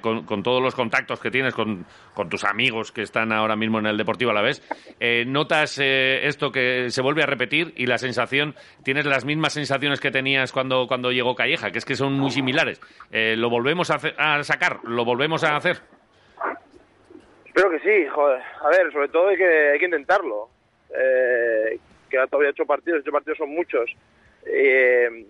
con, 0.00 0.42
todos 0.42 0.60
los 0.60 0.74
contactos 0.74 1.20
que 1.20 1.30
tienes 1.30 1.54
con, 1.54 1.86
con, 2.14 2.28
tus 2.28 2.44
amigos 2.44 2.92
que 2.92 3.02
están 3.02 3.32
ahora 3.32 3.56
mismo 3.56 3.78
en 3.78 3.86
el 3.86 3.96
Deportivo 3.96 4.30
a 4.30 4.34
la 4.34 4.42
vez, 4.42 4.62
eh, 5.00 5.24
notas 5.26 5.78
esto 5.78 6.50
que 6.50 6.90
se 6.90 7.02
vuelve 7.02 7.22
a 7.22 7.26
repetir 7.26 7.72
y 7.76 7.86
la 7.86 7.98
sensación, 7.98 8.54
tienes 8.82 9.06
las 9.06 9.24
mismas 9.24 9.52
sensaciones 9.52 10.00
que 10.00 10.10
tenías 10.10 10.52
cuando, 10.52 10.86
cuando 10.86 11.12
llegó 11.12 11.34
Calleja, 11.34 11.70
que 11.70 11.78
es 11.78 11.84
que 11.84 11.94
son 11.94 12.14
muy 12.14 12.30
similares. 12.30 12.80
lo 13.10 13.50
volvemos 13.50 13.90
a, 13.90 13.98
a 14.18 14.42
sacar, 14.42 14.80
lo 14.84 15.04
volvemos 15.04 15.44
a 15.44 15.56
hacer. 15.56 15.80
Espero 17.56 17.70
que 17.70 17.80
sí, 17.80 18.06
joder. 18.08 18.42
A 18.60 18.68
ver, 18.68 18.92
sobre 18.92 19.08
todo 19.08 19.28
hay 19.28 19.36
que, 19.38 19.70
hay 19.70 19.78
que 19.78 19.86
intentarlo. 19.86 20.50
Eh, 20.90 21.78
queda 22.10 22.26
todavía 22.26 22.50
ocho 22.50 22.66
partidos, 22.66 23.00
ocho 23.00 23.12
partidos 23.12 23.38
son 23.38 23.48
muchos. 23.48 23.90
Eh, 24.44 25.26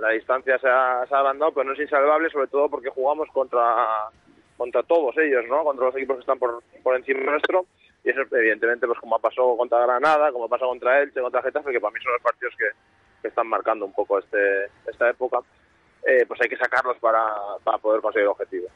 la 0.00 0.10
distancia 0.12 0.58
se 0.58 0.66
ha, 0.66 1.04
se 1.06 1.14
pero 1.54 1.64
no 1.64 1.72
es 1.74 1.80
insalvable, 1.80 2.30
sobre 2.30 2.46
todo 2.46 2.70
porque 2.70 2.88
jugamos 2.88 3.28
contra 3.34 4.08
contra 4.56 4.82
todos 4.82 5.16
ellos, 5.18 5.44
¿no? 5.48 5.64
Contra 5.64 5.86
los 5.86 5.96
equipos 5.96 6.16
que 6.16 6.20
están 6.20 6.38
por, 6.38 6.62
por 6.82 6.96
encima 6.96 7.20
nuestro. 7.30 7.66
Y 8.04 8.10
eso, 8.10 8.22
evidentemente, 8.32 8.86
pues 8.86 8.98
como 9.00 9.16
ha 9.16 9.18
pasado 9.18 9.56
contra 9.56 9.80
Granada, 9.80 10.32
como 10.32 10.44
ha 10.44 10.48
pasado 10.48 10.70
contra 10.70 11.02
Elche, 11.02 11.20
contra 11.20 11.42
Getafe, 11.42 11.72
que 11.72 11.80
para 11.80 11.92
mí 11.92 12.00
son 12.02 12.12
los 12.12 12.22
partidos 12.22 12.54
que, 12.56 12.66
que 13.22 13.28
están 13.28 13.48
marcando 13.48 13.84
un 13.84 13.92
poco 13.92 14.18
este, 14.18 14.66
esta 14.86 15.10
época. 15.10 15.40
Eh, 16.06 16.24
pues 16.26 16.40
hay 16.40 16.48
que 16.48 16.56
sacarlos 16.56 16.96
para, 16.98 17.34
para 17.64 17.78
poder 17.78 18.00
conseguir 18.00 18.24
el 18.24 18.30
objetivo. 18.30 18.68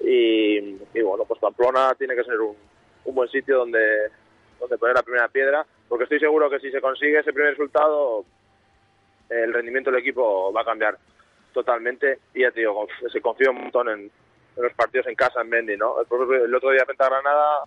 y, 0.00 0.58
y, 0.92 1.02
bueno, 1.02 1.24
pues 1.24 1.40
Pamplona 1.40 1.94
tiene 1.96 2.16
que 2.16 2.24
ser 2.24 2.40
un, 2.40 2.56
un 3.04 3.14
buen 3.14 3.28
sitio 3.28 3.58
donde, 3.58 4.10
donde 4.58 4.76
poner 4.76 4.96
la 4.96 5.02
primera 5.02 5.28
piedra, 5.28 5.64
porque 5.88 6.04
estoy 6.04 6.18
seguro 6.18 6.50
que 6.50 6.58
si 6.58 6.70
se 6.70 6.80
consigue 6.80 7.20
ese 7.20 7.32
primer 7.32 7.52
resultado, 7.52 8.24
el 9.30 9.54
rendimiento 9.54 9.90
del 9.90 10.00
equipo 10.00 10.52
va 10.52 10.62
a 10.62 10.64
cambiar 10.64 10.98
totalmente. 11.52 12.18
Y 12.34 12.42
ya 12.42 12.50
te 12.50 12.60
digo, 12.60 12.88
se 13.10 13.20
confía 13.20 13.50
un 13.50 13.62
montón 13.62 13.88
en, 13.88 14.10
los 14.56 14.72
partidos 14.74 15.06
en 15.06 15.14
casa 15.14 15.40
en 15.40 15.48
Mendy, 15.48 15.76
¿no? 15.76 15.96
El, 16.00 16.54
otro 16.54 16.70
día 16.70 16.84
frente 16.84 17.04
a 17.04 17.08
Granada, 17.08 17.64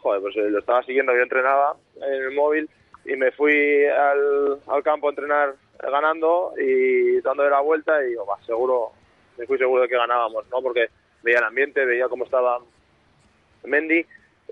joder, 0.00 0.20
pues 0.20 0.36
eh, 0.36 0.50
lo 0.50 0.58
estaba 0.58 0.82
siguiendo, 0.82 1.14
yo 1.14 1.22
entrenaba 1.22 1.76
en 1.96 2.12
el 2.12 2.30
móvil 2.32 2.68
y 3.04 3.16
me 3.16 3.30
fui 3.32 3.84
al, 3.86 4.60
al 4.66 4.82
campo 4.82 5.08
a 5.08 5.10
entrenar 5.10 5.54
ganando 5.80 6.54
y 6.58 7.20
dándole 7.20 7.50
la 7.50 7.60
vuelta 7.60 8.04
y 8.04 8.14
seguro, 8.44 8.92
me 9.36 9.46
fui 9.46 9.58
seguro 9.58 9.82
de 9.82 9.88
que 9.88 9.96
ganábamos, 9.96 10.44
¿no? 10.50 10.60
Porque 10.60 10.88
veía 11.22 11.38
el 11.38 11.44
ambiente, 11.44 11.84
veía 11.84 12.08
cómo 12.08 12.24
estaba 12.24 12.58
Mendy 13.64 14.04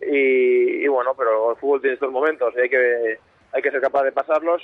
y, 0.03 0.87
bueno, 0.89 1.15
pero 1.17 1.53
el 1.53 1.57
fútbol 1.57 1.81
tiene 1.81 1.95
estos 1.95 2.13
momentos 2.13 2.53
y 2.57 2.61
hay 2.61 2.69
que, 2.69 3.19
hay 3.53 3.63
que 3.63 3.71
ser 3.71 3.81
capaz 3.81 4.05
de 4.05 4.13
pasarlos, 4.13 4.63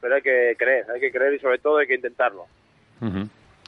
pero 0.00 0.14
hay 0.14 0.22
que 0.22 0.54
creer, 0.58 0.90
hay 0.90 1.00
que 1.00 1.10
creer 1.10 1.34
y 1.34 1.40
sobre 1.40 1.58
todo 1.58 1.78
hay 1.78 1.86
que 1.86 1.94
intentarlo. 1.94 2.46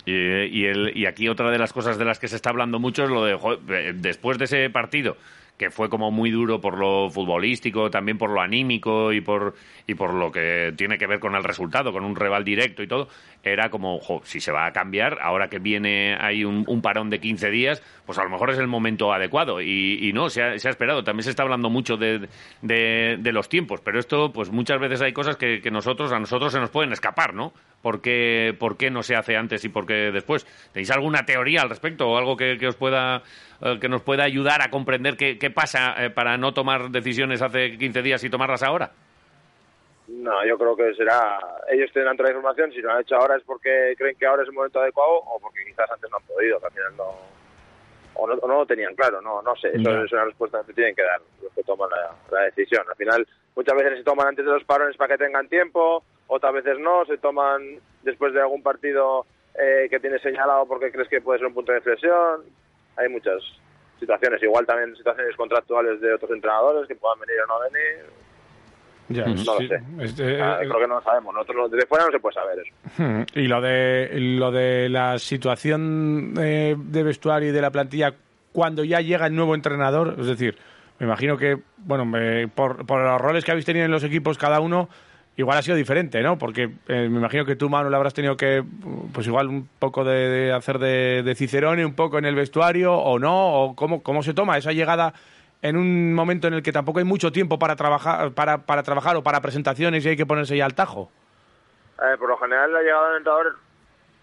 Y, 0.07 0.13
y, 0.13 0.67
y 0.95 1.07
aquí 1.07 1.29
otra 1.29 1.51
de 1.51 1.59
las 1.59 1.73
cosas 1.73 1.99
de 1.99 2.05
las 2.05 2.19
que 2.19 2.29
se 2.29 2.37
está 2.37 2.51
hablando 2.51 2.79
mucho 2.79 3.05
es 3.05 3.11
lo 3.11 3.25
de, 3.25 3.93
después 3.95 4.39
de 4.39 4.45
ese 4.45 4.71
partido 4.71 5.17
que 5.57 5.71
fue 5.71 5.89
como 5.89 6.11
muy 6.11 6.31
duro 6.31 6.61
por 6.61 6.79
lo 6.79 7.11
futbolístico, 7.11 7.91
también 7.91 8.19
por 8.19 8.31
lo 8.31 8.41
anímico 8.41 9.13
y 9.13 9.21
por, 9.21 9.55
y 9.87 9.95
por 9.95 10.13
lo 10.13 10.31
que 10.31 10.75
tiene 10.77 10.99
que 10.99 11.07
ver 11.07 11.19
con 11.19 11.35
el 11.35 11.45
resultado, 11.45 11.93
con 11.93 12.05
un 12.05 12.15
rival 12.15 12.45
directo 12.45 12.83
y 12.83 12.87
todo, 12.87 13.09
era 13.43 13.71
como, 13.71 14.01
si 14.25 14.41
se 14.41 14.53
va 14.53 14.67
a 14.67 14.73
cambiar, 14.73 15.19
ahora 15.23 15.49
que 15.49 15.59
viene 15.59 16.17
hay 16.21 16.45
un, 16.45 16.65
parón 16.83 17.11
de 17.11 17.21
15 17.21 17.51
días, 17.51 17.83
pues 18.05 18.19
a 18.19 18.25
lo 18.25 18.31
mejor 18.31 18.51
es 18.51 18.59
el 18.59 18.67
momento 18.67 19.13
adecuado. 19.13 19.61
Y, 19.61 19.99
y 20.03 20.13
no, 20.13 20.29
se 20.29 20.43
ha, 20.43 20.59
se 20.59 20.69
ha, 20.69 20.71
esperado. 20.71 21.03
También 21.03 21.25
se 21.25 21.31
está 21.31 21.43
hablando 21.43 21.71
mucho 21.71 21.97
de, 21.97 22.29
de, 22.63 23.17
de, 23.19 23.33
los 23.33 23.49
tiempos, 23.49 23.81
pero 23.81 23.99
esto, 23.99 24.33
pues 24.33 24.51
muchas 24.51 24.79
veces 24.79 25.01
hay 25.01 25.13
cosas 25.13 25.37
que, 25.37 25.61
que, 25.61 25.71
nosotros, 25.71 26.13
a 26.13 26.19
nosotros 26.19 26.53
se 26.53 26.61
nos 26.61 26.71
pueden 26.71 26.93
escapar, 26.93 27.35
¿no? 27.35 27.53
¿Por 27.87 28.03
qué, 28.03 28.53
¿Por 28.59 28.77
qué 28.77 28.91
no 28.91 29.05
se 29.05 29.15
hace 29.15 29.37
antes 29.37 29.65
y 29.65 29.69
por 29.69 29.87
qué 29.87 30.11
después? 30.11 30.45
¿Tenéis 30.73 30.91
alguna 30.91 31.25
teoría 31.25 31.63
al 31.63 31.69
respecto 31.69 32.09
o 32.09 32.19
algo 32.19 32.37
que, 32.37 32.59
que 32.59 32.67
os 32.67 32.75
pueda 32.75 33.23
eh, 33.63 33.79
que 33.81 33.89
nos 33.89 34.03
pueda 34.03 34.25
ayudar 34.25 34.61
a 34.61 34.73
comprender 34.73 35.17
qué, 35.17 35.39
qué 35.39 35.51
pasa 35.51 35.95
eh, 36.05 36.11
para 36.11 36.37
no 36.37 36.53
tomar 36.53 36.91
decisiones 36.91 37.43
hace 37.43 37.79
15 37.79 38.03
días 38.03 38.25
y 38.25 38.29
tomarlas 38.29 38.65
ahora? 38.65 38.91
No, 40.09 40.45
yo 40.45 40.59
creo 40.59 40.75
que 40.75 40.95
será. 40.95 41.39
Ellos 41.71 41.89
tendrán 41.93 42.17
toda 42.17 42.31
la 42.31 42.35
información. 42.35 42.73
Si 42.73 42.81
lo 42.81 42.91
han 42.91 43.03
hecho 43.03 43.15
ahora 43.15 43.37
es 43.37 43.45
porque 43.45 43.95
creen 43.97 44.17
que 44.19 44.27
ahora 44.27 44.43
es 44.43 44.49
el 44.49 44.55
momento 44.57 44.81
adecuado 44.81 45.19
o 45.19 45.39
porque 45.39 45.65
quizás 45.65 45.89
antes 45.89 46.11
no 46.11 46.17
han 46.17 46.25
podido, 46.25 46.59
que 46.59 46.67
al 46.67 46.73
final 46.73 46.97
no. 46.97 47.15
O 48.15 48.27
no, 48.27 48.35
o 48.35 48.49
no 48.49 48.55
lo 48.55 48.67
tenían 48.67 48.97
claro, 48.97 49.21
no, 49.21 49.43
no 49.43 49.55
sé. 49.55 49.69
Eso 49.69 49.93
no. 49.93 50.03
es 50.03 50.11
una 50.11 50.25
respuesta 50.25 50.61
que 50.67 50.73
tienen 50.73 50.97
que 50.97 51.03
dar 51.03 51.21
los 51.41 51.53
que 51.53 51.63
toman 51.63 51.89
la, 51.91 52.37
la, 52.37 52.47
decisión. 52.47 52.85
Al 52.91 52.97
final, 52.97 53.29
muchas 53.55 53.77
veces 53.77 53.99
se 53.99 54.05
toman 54.05 54.27
antes 54.27 54.45
de 54.45 54.51
los 54.51 54.65
parones 54.65 54.97
para 54.97 55.17
que 55.17 55.25
tengan 55.25 55.49
tiempo, 55.49 56.03
otras 56.27 56.53
veces 56.53 56.79
no, 56.79 57.05
se 57.07 57.19
toman 57.19 57.63
después 58.03 58.33
de 58.33 58.41
algún 58.41 58.63
partido 58.63 59.27
eh, 59.55 59.89
que 59.89 60.01
tienes 60.01 60.23
señalado 60.23 60.67
porque 60.67 60.91
crees 60.93 61.09
que 61.09 61.21
puede 61.21 61.39
ser 61.39 61.49
un 61.49 61.55
punto 61.55 61.73
de 61.73 61.79
inflexión. 61.79 62.43
Hay 62.97 63.09
muchas 63.09 63.43
situaciones, 63.99 64.43
igual 64.43 64.67
también 64.67 64.97
situaciones 64.97 65.37
contractuales 65.37 66.01
de 66.01 66.15
otros 66.15 66.31
entrenadores 66.31 66.87
que 66.89 66.97
puedan 66.97 67.21
venir 67.21 67.41
o 67.43 67.47
no 67.47 67.61
venir 67.61 68.05
ya, 69.09 69.27
no 69.27 69.37
sí. 69.37 69.45
lo 69.45 69.59
sé. 69.59 69.81
Este, 70.01 70.43
ah, 70.43 70.59
creo 70.61 70.81
que 70.81 70.89
no 70.89 70.97
lo 70.97 71.03
sabemos. 71.03 71.35
Nosotros 71.35 71.71
desde 71.71 71.87
fuera 71.87 72.07
no 72.07 72.11
se 72.11 72.19
puede 72.19 72.35
saber 72.35 72.59
eso. 72.59 73.25
Y 73.35 73.47
lo 73.47 73.61
de 73.61 74.11
lo 74.15 74.51
de 74.51 74.89
la 74.89 75.19
situación 75.19 76.35
eh, 76.39 76.75
de 76.77 77.03
vestuario 77.03 77.51
y 77.51 77.53
de 77.53 77.61
la 77.61 77.71
plantilla 77.71 78.15
cuando 78.53 78.85
ya 78.85 79.01
llega 79.01 79.27
el 79.27 79.35
nuevo 79.35 79.55
entrenador, 79.55 80.17
es 80.19 80.27
decir, 80.27 80.57
me 80.99 81.07
imagino 81.07 81.37
que 81.37 81.59
bueno, 81.77 82.05
me, 82.05 82.49
por, 82.49 82.87
por 82.87 83.03
los 83.03 83.21
roles 83.21 83.45
que 83.45 83.51
habéis 83.51 83.67
tenido 83.67 83.85
en 83.85 83.93
los 83.93 84.03
equipos 84.03 84.39
cada 84.39 84.61
uno, 84.61 84.89
igual 85.37 85.59
ha 85.59 85.63
sido 85.63 85.77
diferente, 85.77 86.23
¿no? 86.23 86.39
Porque 86.39 86.71
eh, 86.89 87.09
me 87.09 87.19
imagino 87.19 87.45
que 87.45 87.57
tú, 87.57 87.69
Manu, 87.69 87.91
le 87.91 87.97
habrás 87.97 88.15
tenido 88.15 88.37
que, 88.37 88.65
pues 89.13 89.27
igual 89.27 89.49
un 89.49 89.69
poco 89.79 90.05
de, 90.05 90.53
hacer 90.53 90.79
de, 90.79 91.23
de 91.25 91.35
cicerone 91.35 91.85
un 91.85 91.95
poco 91.95 92.19
en 92.19 92.25
el 92.25 92.35
vestuario 92.35 92.95
o 92.95 93.19
no, 93.19 93.63
o 93.63 93.77
cómo, 93.77 94.03
cómo 94.03 94.23
se 94.23 94.35
toma 94.35 94.59
esa 94.59 94.73
llegada 94.73 95.15
en 95.63 95.77
un 95.77 96.15
momento 96.15 96.49
en 96.49 96.55
el 96.55 96.63
que 96.63 96.73
tampoco 96.73 96.99
hay 96.99 97.05
mucho 97.05 97.33
tiempo 97.33 97.59
para 97.59 97.77
trabajar, 97.77 98.33
para, 98.33 98.59
para 98.59 98.83
trabajar 98.83 99.17
o 99.17 99.23
para 99.23 99.41
presentaciones 99.41 100.05
y 100.05 100.11
hay 100.11 100.17
que 100.17 100.27
ponerse 100.27 100.57
ya 100.57 100.65
al 100.65 100.75
tajo? 100.75 101.11
Eh, 101.99 102.17
por 102.19 102.29
lo 102.29 102.37
general 102.37 102.73
la 102.73 102.83
llegada 102.83 103.09
del 103.09 103.19
entrenador 103.19 103.57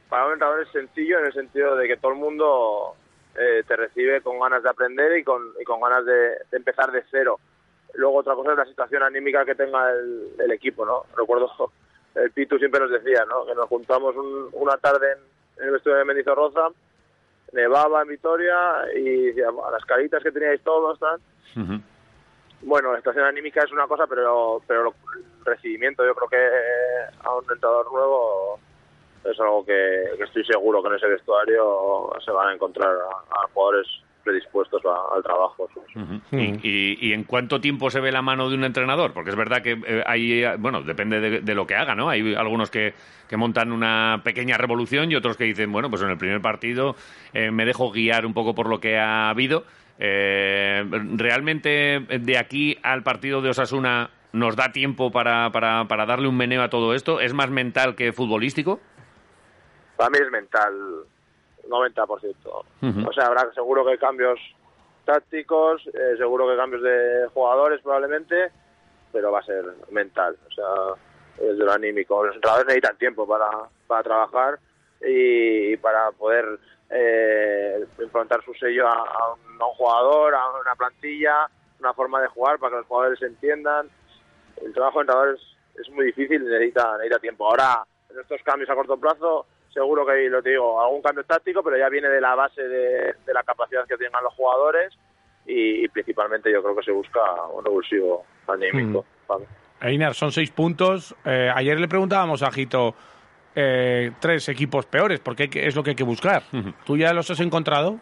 para 0.09 0.27
un 0.27 0.33
entrenador 0.33 0.61
es 0.61 0.71
sencillo 0.71 1.19
en 1.19 1.25
el 1.25 1.33
sentido 1.33 1.75
de 1.75 1.87
que 1.87 1.97
todo 1.97 2.11
el 2.11 2.19
mundo 2.19 2.95
eh, 3.35 3.63
te 3.67 3.75
recibe 3.75 4.21
con 4.21 4.39
ganas 4.39 4.61
de 4.61 4.69
aprender 4.69 5.17
y 5.17 5.23
con, 5.23 5.41
y 5.59 5.63
con 5.63 5.81
ganas 5.81 6.05
de, 6.05 6.37
empezar 6.51 6.91
de 6.91 7.03
cero. 7.09 7.39
Luego 7.93 8.17
otra 8.17 8.35
cosa 8.35 8.51
es 8.51 8.57
la 8.57 8.65
situación 8.65 9.03
anímica 9.03 9.45
que 9.45 9.55
tenga 9.55 9.91
el, 9.91 10.33
el 10.39 10.51
equipo, 10.51 10.85
¿no? 10.85 11.05
Recuerdo, 11.15 11.51
el 12.15 12.31
Pitu 12.31 12.57
siempre 12.57 12.79
nos 12.81 12.91
decía, 12.91 13.25
¿no? 13.25 13.45
Que 13.45 13.55
nos 13.55 13.67
juntamos 13.67 14.15
un, 14.15 14.49
una 14.53 14.77
tarde 14.77 15.13
en, 15.13 15.63
en 15.63 15.69
el 15.69 15.75
estudio 15.75 15.97
de 15.97 16.05
Mendizorroza 16.05 16.69
nevaba 17.53 18.01
en 18.01 18.09
Vitoria 18.09 18.55
y 18.95 19.27
decía, 19.27 19.47
las 19.71 19.85
caritas 19.85 20.21
que 20.21 20.31
teníais 20.31 20.61
todos, 20.61 20.99
tal. 20.99 21.19
Uh 21.55 21.59
-huh. 21.59 21.81
Bueno, 22.61 22.91
la 22.91 22.97
situación 22.97 23.25
anímica 23.25 23.61
es 23.63 23.71
una 23.71 23.87
cosa, 23.87 24.07
pero 24.07 24.61
pero 24.67 24.87
el 24.87 25.45
recibimiento, 25.45 26.05
yo 26.05 26.15
creo 26.15 26.29
que 26.29 27.23
a 27.23 27.35
un 27.35 27.43
entrenador 27.43 27.91
nuevo 27.91 28.59
es 29.23 29.39
algo 29.39 29.65
que, 29.65 30.11
que, 30.17 30.23
estoy 30.23 30.43
seguro 30.45 30.81
que 30.81 30.89
en 30.89 30.95
ese 30.95 31.07
vestuario 31.07 32.09
se 32.25 32.31
van 32.31 32.49
a 32.49 32.53
encontrar 32.53 32.89
a, 32.89 33.43
a 33.43 33.47
jugadores 33.53 33.87
predispuestos 34.23 34.81
a, 34.85 35.15
al 35.15 35.23
trabajo. 35.23 35.69
Uh 35.95 35.99
-huh. 35.99 36.21
¿Y, 36.31 36.67
y, 36.67 37.09
y, 37.09 37.13
en 37.13 37.23
cuánto 37.23 37.59
tiempo 37.59 37.89
se 37.89 37.99
ve 37.99 38.11
la 38.11 38.21
mano 38.21 38.49
de 38.49 38.55
un 38.55 38.63
entrenador? 38.63 39.13
Porque 39.13 39.29
es 39.29 39.35
verdad 39.35 39.61
que 39.61 39.71
eh, 39.85 40.03
hay, 40.05 40.43
bueno, 40.57 40.81
depende 40.81 41.19
de, 41.19 41.41
de, 41.41 41.55
lo 41.55 41.67
que 41.67 41.75
haga, 41.75 41.95
¿no? 41.95 42.09
Hay 42.09 42.33
algunos 42.35 42.71
que, 42.71 42.93
que, 43.27 43.37
montan 43.37 43.71
una 43.71 44.21
pequeña 44.23 44.57
revolución 44.57 45.11
y 45.11 45.15
otros 45.15 45.37
que 45.37 45.43
dicen, 45.43 45.71
bueno, 45.71 45.89
pues 45.89 46.01
en 46.01 46.09
el 46.09 46.17
primer 46.17 46.41
partido 46.41 46.95
eh, 47.33 47.51
me 47.51 47.65
dejo 47.65 47.91
guiar 47.91 48.25
un 48.25 48.33
poco 48.33 48.55
por 48.55 48.67
lo 48.67 48.79
que 48.79 48.97
ha 48.97 49.29
habido. 49.29 49.65
Eh, 49.99 50.83
¿Realmente 51.15 51.99
de 51.99 52.37
aquí 52.37 52.77
al 52.81 53.03
partido 53.03 53.41
de 53.41 53.49
Osasuna 53.49 54.09
nos 54.31 54.55
da 54.55 54.71
tiempo 54.71 55.11
para, 55.11 55.51
para, 55.51 55.85
para 55.87 56.05
darle 56.05 56.27
un 56.27 56.37
meneo 56.37 56.63
a 56.63 56.69
todo 56.69 56.93
esto? 56.93 57.19
¿Es 57.19 57.33
más 57.33 57.51
mental 57.51 57.95
que 57.95 58.11
futbolístico? 58.11 58.79
Para 59.95 60.09
mí 60.09 60.17
es 60.19 60.31
mental 60.31 60.73
90%. 61.73 62.35
Uh 62.45 62.63
-huh. 62.81 63.09
O 63.09 63.13
sea, 63.13 63.25
habrá 63.25 63.51
seguro 63.53 63.85
que 63.85 63.97
cambios 63.97 64.39
tácticos, 65.05 65.85
eh, 65.87 66.15
seguro 66.17 66.47
que 66.47 66.55
cambios 66.55 66.81
de 66.81 67.27
jugadores 67.33 67.81
probablemente, 67.81 68.51
pero 69.11 69.31
va 69.31 69.39
a 69.39 69.43
ser 69.43 69.65
mental. 69.91 70.37
O 70.47 70.51
sea, 70.51 71.45
es 71.49 71.57
de 71.57 71.65
lo 71.65 71.71
anímico. 71.71 72.23
Los 72.23 72.35
entrenadores 72.35 72.67
necesitan 72.67 72.97
tiempo 72.97 73.27
para, 73.27 73.49
para 73.87 74.03
trabajar 74.03 74.59
y, 75.01 75.73
y 75.73 75.77
para 75.77 76.11
poder 76.11 76.59
eh, 76.89 77.85
implantar 77.99 78.43
su 78.43 78.53
sello 78.53 78.87
a, 78.87 78.93
a, 78.93 79.33
un, 79.33 79.61
a, 79.61 79.65
un, 79.65 79.73
jugador, 79.73 80.35
a 80.35 80.49
una 80.61 80.75
plantilla, 80.75 81.49
una 81.79 81.93
forma 81.93 82.21
de 82.21 82.27
jugar 82.27 82.59
para 82.59 82.71
que 82.71 82.77
los 82.77 82.87
jugadores 82.87 83.19
se 83.19 83.25
entiendan. 83.25 83.89
El 84.61 84.73
trabajo 84.73 84.99
de 84.99 85.01
entrenadores 85.01 85.41
es 85.79 85.89
muy 85.89 86.05
difícil 86.05 86.41
y 86.41 86.45
necesita, 86.45 86.93
necesita 86.93 87.19
tiempo. 87.19 87.47
Ahora, 87.47 87.83
en 88.09 88.19
estos 88.19 88.41
cambios 88.43 88.69
a 88.69 88.75
corto 88.75 88.97
plazo, 88.97 89.45
seguro 89.73 90.05
que, 90.05 90.29
lo 90.29 90.41
te 90.41 90.51
digo, 90.51 90.81
algún 90.81 91.01
cambio 91.01 91.23
táctico, 91.23 91.63
pero 91.63 91.77
ya 91.77 91.89
viene 91.89 92.09
de 92.09 92.21
la 92.21 92.35
base 92.35 92.61
de, 92.61 93.15
de 93.25 93.33
la 93.33 93.43
capacidad 93.43 93.85
que 93.87 93.97
tengan 93.97 94.23
los 94.23 94.33
jugadores 94.33 94.93
y, 95.45 95.83
y, 95.83 95.87
principalmente 95.89 96.51
yo 96.51 96.61
creo 96.61 96.75
que 96.75 96.83
se 96.83 96.91
busca 96.91 97.19
un 97.53 97.65
revulsivo 97.65 98.25
anímico. 98.47 99.01
Mm. 99.01 99.27
Vale. 99.27 99.45
Einar, 99.81 100.13
son 100.13 100.31
seis 100.31 100.51
puntos. 100.51 101.15
Eh, 101.25 101.51
ayer 101.53 101.77
le 101.79 101.87
preguntábamos 101.89 102.41
a 102.41 102.51
Jito 102.51 102.95
eh, 103.55 104.11
tres 104.19 104.47
equipos 104.47 104.85
peores, 104.85 105.19
porque 105.19 105.49
es 105.53 105.75
lo 105.75 105.83
que 105.83 105.91
hay 105.91 105.95
que 105.95 106.03
buscar. 106.03 106.43
Uh 106.53 106.57
-huh. 106.57 106.73
¿Tú 106.85 106.97
ya 106.97 107.11
los 107.13 107.29
has 107.29 107.39
encontrado? 107.41 107.99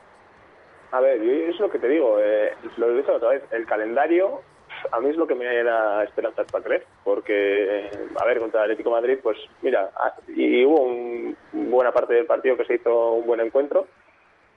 A 0.92 1.00
ver, 1.00 1.22
yo 1.24 1.32
es 1.32 1.60
lo 1.60 1.72
que 1.72 1.80
te 1.80 1.88
digo, 1.88 2.20
eh, 2.20 2.54
lo 2.78 2.92
he 2.92 2.98
dicho 2.98 3.14
otra 3.14 3.30
vez, 3.30 3.44
el 3.52 3.66
calendario 3.66 4.42
a 4.92 5.00
mí 5.00 5.10
es 5.10 5.18
lo 5.18 5.28
que 5.28 5.36
me 5.36 5.46
da 5.64 6.04
esperanzas 6.04 6.52
para 6.52 6.64
creer, 6.64 6.86
porque, 7.04 7.90
a 8.16 8.26
ver, 8.26 8.40
contra 8.40 8.62
el 8.62 8.72
Atlético 8.72 8.92
Madrid, 8.92 9.20
pues 9.22 9.38
mira, 9.62 9.90
y 10.28 10.64
hubo 10.66 10.82
un, 10.82 11.36
buena 11.52 11.92
parte 11.92 12.14
del 12.14 12.26
partido 12.26 12.58
que 12.58 12.66
se 12.66 12.76
hizo 12.76 13.14
un 13.14 13.26
buen 13.26 13.40
encuentro, 13.40 13.88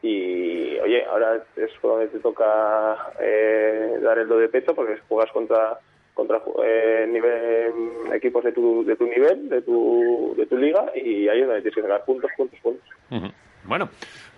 y 0.02 0.78
oye, 0.80 1.04
ahora 1.06 1.42
es 1.56 1.70
donde 1.82 2.08
te 2.08 2.18
toca 2.18 3.12
eh, 3.20 3.98
dar 4.02 4.18
el 4.18 4.28
do 4.28 4.38
de 4.38 4.48
pecho, 4.48 4.74
porque 4.74 4.98
juegas 5.08 5.32
contra 5.32 5.78
contra 6.12 6.40
eh, 6.64 7.06
nivel, 7.08 8.12
equipos 8.12 8.44
de 8.44 8.52
tu, 8.52 8.84
de 8.84 8.94
tu 8.94 9.04
nivel, 9.04 9.48
de 9.48 9.62
tu, 9.62 10.34
de 10.37 10.46
tu 10.46 10.56
liga, 10.56 10.84
y 10.94 11.28
ahí 11.28 11.40
es 11.40 11.46
donde 11.46 11.62
tienes 11.62 11.74
que 11.74 11.82
sacar 11.82 12.04
puntos, 12.04 12.30
puntos, 12.37 12.60
puntos. 12.60 12.88
Uh 13.10 13.16
-huh. 13.16 13.32
Bueno, 13.64 13.88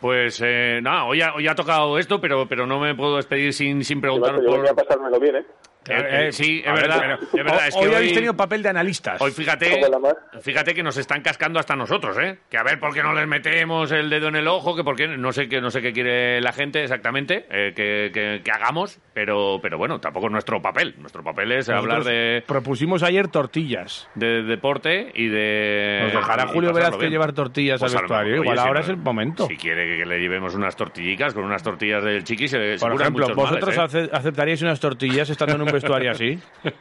pues 0.01 0.41
eh, 0.45 0.81
nada, 0.83 1.05
hoy 1.05 1.21
ha, 1.21 1.35
hoy 1.35 1.49
ha 1.49 1.55
tocado 1.55 1.99
esto, 1.99 2.21
pero 2.21 2.47
pero 2.49 2.67
no 2.67 2.79
me 2.79 2.95
puedo 2.95 3.17
despedir 3.17 3.53
sin, 3.53 3.83
sin 3.83 4.01
preguntar 4.01 4.41
yo 4.41 4.47
por... 4.47 4.61
voy 4.61 4.69
a 4.69 4.75
pasármelo 4.75 5.19
bien, 5.19 5.37
¿eh? 5.37 5.47
Eh, 5.89 6.29
eh, 6.29 6.33
sí, 6.33 6.63
es 6.65 6.73
verdad, 6.73 7.01
ver, 7.01 7.19
es 7.23 7.33
verdad. 7.33 7.69
Es 7.69 7.75
que 7.75 7.81
hoy, 7.81 7.89
hoy 7.89 7.95
habéis 7.95 8.15
tenido 8.15 8.35
papel 8.35 8.63
de 8.63 8.69
analistas. 8.69 9.21
Hoy 9.21 9.31
fíjate, 9.31 9.81
fíjate 10.41 10.75
que 10.75 10.83
nos 10.83 10.97
están 10.97 11.23
cascando 11.23 11.59
hasta 11.59 11.77
nosotros, 11.77 12.17
¿eh? 12.19 12.39
Que 12.49 12.59
a 12.59 12.63
ver 12.63 12.79
por 12.79 12.93
qué 12.95 13.03
no 13.03 13.13
les 13.13 13.27
metemos 13.27 13.91
el 13.93 14.11
dedo 14.11 14.29
en 14.29 14.37
el 14.37 14.49
ojo, 14.49 14.75
que 14.75 14.85
por 14.85 14.97
qué 14.97 15.07
no 15.09 15.33
sé 15.33 15.49
qué 15.49 15.61
no 15.61 15.71
sé 15.71 15.83
qué 15.83 15.93
quiere 15.93 16.41
la 16.41 16.53
gente 16.53 16.83
exactamente 16.83 17.47
eh, 17.51 17.73
que, 17.75 18.11
que, 18.13 18.43
que, 18.43 18.51
hagamos, 18.51 18.99
pero 19.13 19.59
pero 19.63 19.79
bueno, 19.79 20.01
tampoco 20.01 20.27
es 20.27 20.33
nuestro 20.33 20.61
papel. 20.61 20.95
Nuestro 20.99 21.23
papel 21.23 21.53
es 21.53 21.69
Nosotros 21.69 21.95
hablar 21.95 22.05
de 22.05 22.43
propusimos 22.47 23.03
ayer 23.03 23.29
tortillas 23.29 24.09
de, 24.15 24.43
deporte 24.43 25.11
y 25.15 25.29
de 25.29 26.01
nos 26.05 26.13
dejará 26.13 26.47
Julio 26.49 26.73
Veraz 26.73 26.97
que 26.97 27.09
llevar 27.09 27.33
tortillas 27.33 27.81
pues 27.81 27.95
al 27.95 28.03
vestuario. 28.03 28.37
Igual 28.37 28.59
si 28.59 28.67
ahora 28.67 28.81
es 28.81 28.89
el 28.89 28.97
momento. 28.97 29.47
Si 29.47 29.57
quiere 29.57 29.99
que 29.99 30.07
le 30.07 30.19
llevemos 30.19 30.55
unas 30.55 30.77
tortillicas 30.77 31.35
con 31.35 31.45
unas 31.45 31.63
tortillas 31.63 32.03
del 32.03 32.25
chiqui, 32.25 32.49
se 32.49 32.77
por 32.79 32.93
ejemplo, 33.01 33.29
vosotros 33.35 33.77
males, 33.77 33.95
¿eh? 33.95 34.11
aceptaríais 34.13 34.63
unas 34.63 34.81
tortillas 34.81 35.29
estando 35.31 35.55
en 35.55 35.63
un 35.63 35.69
vestuario 35.77 36.11
así. 36.11 36.39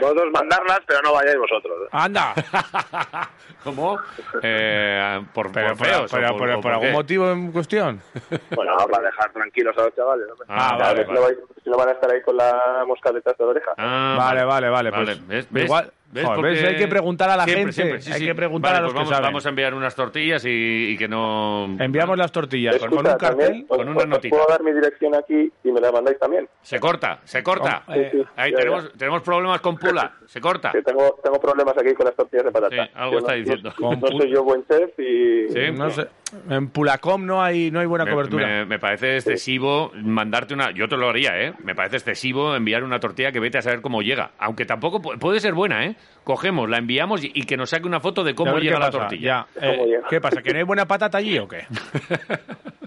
Vosotros 0.00 0.32
mandarlas, 0.32 0.80
pero 0.86 1.00
no 1.02 1.12
vayáis 1.12 1.38
vosotros. 1.38 1.72
¿eh? 1.84 1.88
¡Anda! 1.92 2.34
¿Cómo? 3.64 3.98
Eh, 4.42 5.20
por, 5.32 5.52
pero, 5.52 5.76
por 5.76 5.86
feos. 5.86 6.10
Pero, 6.10 6.36
por, 6.36 6.52
por, 6.52 6.60
por 6.62 6.72
algún 6.72 6.92
motivo 6.92 7.30
en 7.30 7.52
cuestión. 7.52 8.00
Bueno, 8.50 8.76
para 8.90 9.04
dejar 9.06 9.32
tranquilos 9.32 9.76
a 9.78 9.82
los 9.82 9.94
chavales. 9.94 10.26
¿no? 10.28 10.34
Ah, 10.48 10.76
vale, 10.78 11.04
vale, 11.04 11.20
vale. 11.20 11.36
Si 11.62 11.70
no 11.70 11.76
van 11.76 11.88
a 11.90 11.92
estar 11.92 12.10
ahí 12.10 12.22
con 12.22 12.36
la 12.36 12.84
mosca 12.86 13.12
detrás 13.12 13.36
de 13.36 13.44
la 13.44 13.50
oreja. 13.50 13.70
Ah, 13.76 14.16
vale, 14.18 14.44
vale, 14.44 14.68
vale. 14.68 14.92
Pues, 14.92 15.26
¿Ves? 15.26 15.46
¿Ves? 15.50 15.64
Igual, 15.64 15.92
¿Ves? 16.10 16.24
Joder, 16.24 16.36
Porque 16.40 16.50
¿ves? 16.52 16.64
Hay 16.64 16.76
que 16.76 16.88
preguntar 16.88 17.28
a 17.28 17.36
la 17.36 17.44
siempre, 17.44 17.60
gente, 17.64 17.72
siempre, 17.74 18.00
sí, 18.00 18.12
hay 18.12 18.20
sí. 18.20 18.26
que 18.26 18.34
preguntar 18.34 18.70
Vale, 18.72 18.78
a 18.78 18.80
los 18.82 18.92
pues 18.92 18.94
que 18.94 19.04
vamos, 19.04 19.10
saben. 19.16 19.28
vamos 19.28 19.44
a 19.46 19.48
enviar 19.50 19.74
unas 19.74 19.94
tortillas 19.94 20.42
y, 20.46 20.92
y 20.92 20.96
que 20.96 21.06
no... 21.06 21.64
Enviamos 21.78 22.16
las 22.16 22.32
tortillas 22.32 22.78
con- 22.78 22.88
con 22.88 22.98
Escucha, 23.06 23.12
un 23.12 23.18
cartel. 23.18 23.46
también, 23.46 23.66
os- 23.68 23.76
con 23.76 23.88
una 23.90 23.98
os 23.98 24.06
notita. 24.08 24.34
puedo 24.36 24.48
dar 24.48 24.62
mi 24.62 24.72
dirección 24.72 25.14
aquí 25.14 25.52
y 25.64 25.70
me 25.70 25.80
la 25.82 25.92
mandáis 25.92 26.18
también. 26.18 26.48
Se 26.62 26.80
corta, 26.80 27.20
se 27.24 27.42
corta. 27.42 27.82
Oh, 27.86 27.92
eh, 27.92 28.08
Sí, 28.10 28.22
Ahí 28.36 28.52
ya, 28.52 28.56
tenemos, 28.58 28.84
ya. 28.92 28.98
tenemos 28.98 29.22
problemas 29.22 29.60
con 29.60 29.76
Pula. 29.76 30.12
Se 30.26 30.40
corta. 30.40 30.72
Que 30.72 30.80
tengo, 30.82 31.20
tengo 31.22 31.38
problemas 31.38 31.76
aquí 31.76 31.92
con 31.92 32.06
las 32.06 32.14
tortillas 32.16 32.44
de 32.46 32.52
patata. 32.52 32.84
Sí, 32.86 32.90
algo 32.94 33.12
Yo 33.12 33.18
está 33.18 33.32
no- 33.32 33.38
diciendo. 33.38 33.68
No, 33.78 33.88
Con 33.88 34.00
no 34.00 34.08
soy 34.18 34.30
yo 34.32 34.44
buen 34.44 34.66
chef 34.66 34.98
y... 34.98 35.48
Sí. 35.50 35.60
No 35.76 35.90
sé. 35.90 36.06
En 36.50 36.68
Pulacom 36.68 37.24
no 37.24 37.42
hay, 37.42 37.70
no 37.70 37.80
hay 37.80 37.86
buena 37.86 38.04
Me, 38.04 38.10
cobertura. 38.12 38.46
me- 38.46 38.64
me 38.66 38.78
parece 38.78 39.16
excesivo 39.16 39.90
mandarte 39.94 40.52
una. 40.54 40.70
Yo 40.72 40.86
te 40.88 40.96
lo 40.96 41.08
haría, 41.08 41.30
¿eh? 41.40 41.54
Me 41.64 41.74
parece 41.74 41.96
excesivo 41.96 42.54
enviar 42.54 42.84
una 42.84 43.00
tortilla 43.00 43.32
que 43.32 43.40
vete 43.40 43.58
a 43.58 43.62
saber 43.62 43.80
cómo 43.80 44.02
llega. 44.02 44.32
Aunque 44.38 44.64
tampoco 44.66 45.00
pu- 45.00 45.18
puede 45.18 45.40
ser 45.40 45.54
buena, 45.54 45.84
¿eh? 45.86 45.96
Cogemos, 46.24 46.68
la 46.68 46.76
enviamos 46.78 47.24
y, 47.24 47.30
y 47.34 47.44
que 47.44 47.56
nos 47.56 47.70
saque 47.70 47.86
una 47.86 48.00
foto 48.00 48.24
de 48.24 48.34
cómo 48.34 48.58
llega 48.58 48.74
qué 48.76 48.80
la 48.80 48.86
pasa. 48.86 48.98
tortilla. 48.98 49.46
Ya, 49.54 49.66
eh, 49.66 49.72
¿Cómo 49.76 49.86
llega? 49.86 50.08
¿Qué 50.10 50.20
pasa? 50.20 50.42
¿Que 50.42 50.52
no 50.52 50.58
hay 50.58 50.64
buena 50.64 50.86
patata 50.86 51.16
allí 51.18 51.38
o 51.38 51.48
qué? 51.48 51.64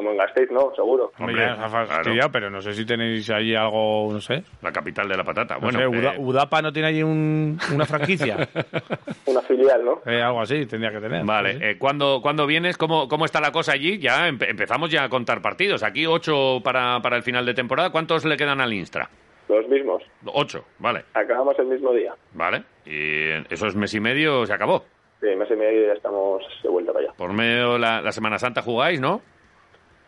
Como 0.00 0.12
en 0.12 0.16
Gasteiz, 0.16 0.50
no, 0.50 0.72
seguro. 0.74 1.12
Hombre, 1.18 1.46
fastidiado, 1.68 2.32
pero 2.32 2.48
no 2.48 2.62
sé 2.62 2.72
si 2.72 2.86
tenéis 2.86 3.28
allí 3.28 3.54
algo, 3.54 4.08
no 4.10 4.18
sé. 4.18 4.42
La 4.62 4.72
capital 4.72 5.06
de 5.06 5.14
la 5.14 5.24
patata. 5.24 5.56
No 5.56 5.60
bueno, 5.60 5.78
sé, 5.78 5.86
Uda- 5.88 6.14
eh, 6.14 6.18
Udapa 6.18 6.62
no 6.62 6.72
tiene 6.72 6.88
allí 6.88 7.02
un- 7.02 7.58
una 7.74 7.84
franquicia. 7.84 8.48
Una 9.26 9.42
filial, 9.42 9.84
¿no? 9.84 10.00
Eh, 10.06 10.22
algo 10.22 10.40
así 10.40 10.64
tendría 10.64 10.90
que 10.90 11.00
tener. 11.00 11.22
Vale, 11.22 11.52
Sí, 11.52 11.58
eh, 11.62 11.76
¿cuándo, 11.78 12.20
cuándo 12.22 12.46
vienes? 12.46 12.78
¿Cómo, 12.78 13.08
¿Cómo 13.08 13.26
está 13.26 13.42
la 13.42 13.52
cosa 13.52 13.72
allí? 13.72 13.98
Ya 13.98 14.26
empe- 14.26 14.48
empezamos 14.48 14.90
ya 14.90 15.04
a 15.04 15.10
contar 15.10 15.42
partidos. 15.42 15.82
Aquí 15.82 16.06
ocho 16.06 16.62
para, 16.64 17.00
para 17.02 17.16
el 17.18 17.22
final 17.22 17.44
de 17.44 17.52
temporada. 17.52 17.90
¿Cuántos 17.90 18.24
le 18.24 18.38
quedan 18.38 18.62
al 18.62 18.72
Instra? 18.72 19.10
Los 19.50 19.68
mismos. 19.68 20.02
Ocho, 20.24 20.64
vale. 20.78 21.04
Acabamos 21.12 21.58
el 21.58 21.66
mismo 21.66 21.92
día. 21.92 22.14
Vale. 22.32 22.62
Y 22.86 23.28
eso 23.52 23.66
es 23.66 23.76
mes 23.76 23.92
y 23.92 24.00
medio, 24.00 24.46
se 24.46 24.54
acabó. 24.54 24.82
Sí, 25.20 25.26
mes 25.36 25.50
y 25.50 25.56
medio 25.56 25.88
ya 25.88 25.92
estamos 25.92 26.42
de 26.62 26.68
vuelta 26.70 26.94
para 26.94 27.04
allá. 27.04 27.14
Por 27.18 27.34
medio 27.34 27.76
la, 27.76 28.00
la 28.00 28.12
Semana 28.12 28.38
Santa 28.38 28.62
jugáis, 28.62 28.98
¿no? 29.02 29.20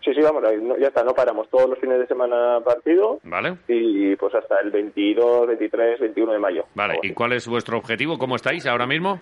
Sí, 0.05 0.13
sí, 0.15 0.21
vamos, 0.21 0.43
no- 0.63 0.77
ya 0.79 0.89
está, 0.89 1.05
no 1.05 1.15
paramos. 1.15 1.49
Todos 1.49 1.69
los 1.71 1.79
fines 1.79 1.99
de 1.99 2.07
semana 2.07 2.59
partido 2.65 3.21
Vale. 3.23 3.57
y 3.69 4.17
pues 4.17 4.35
hasta 4.35 4.59
el 4.61 4.71
22, 4.71 5.47
23, 5.47 6.01
21 6.01 6.33
de 6.33 6.39
mayo. 6.39 6.65
Vale, 6.75 6.95
¿y 7.03 7.07
así. 7.09 7.15
cuál 7.15 7.33
es 7.33 7.47
vuestro 7.47 7.77
objetivo? 7.79 8.19
¿Cómo 8.19 8.35
estáis 8.37 8.67
ahora 8.67 8.87
mismo? 8.87 9.21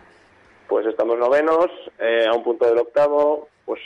Pues 0.69 0.87
estamos 0.87 1.19
novenos, 1.19 1.67
eh, 1.99 2.25
a 2.27 2.33
un 2.35 2.43
punto 2.43 2.67
del 2.67 2.79
octavo. 2.79 3.49
Pues 3.67 3.81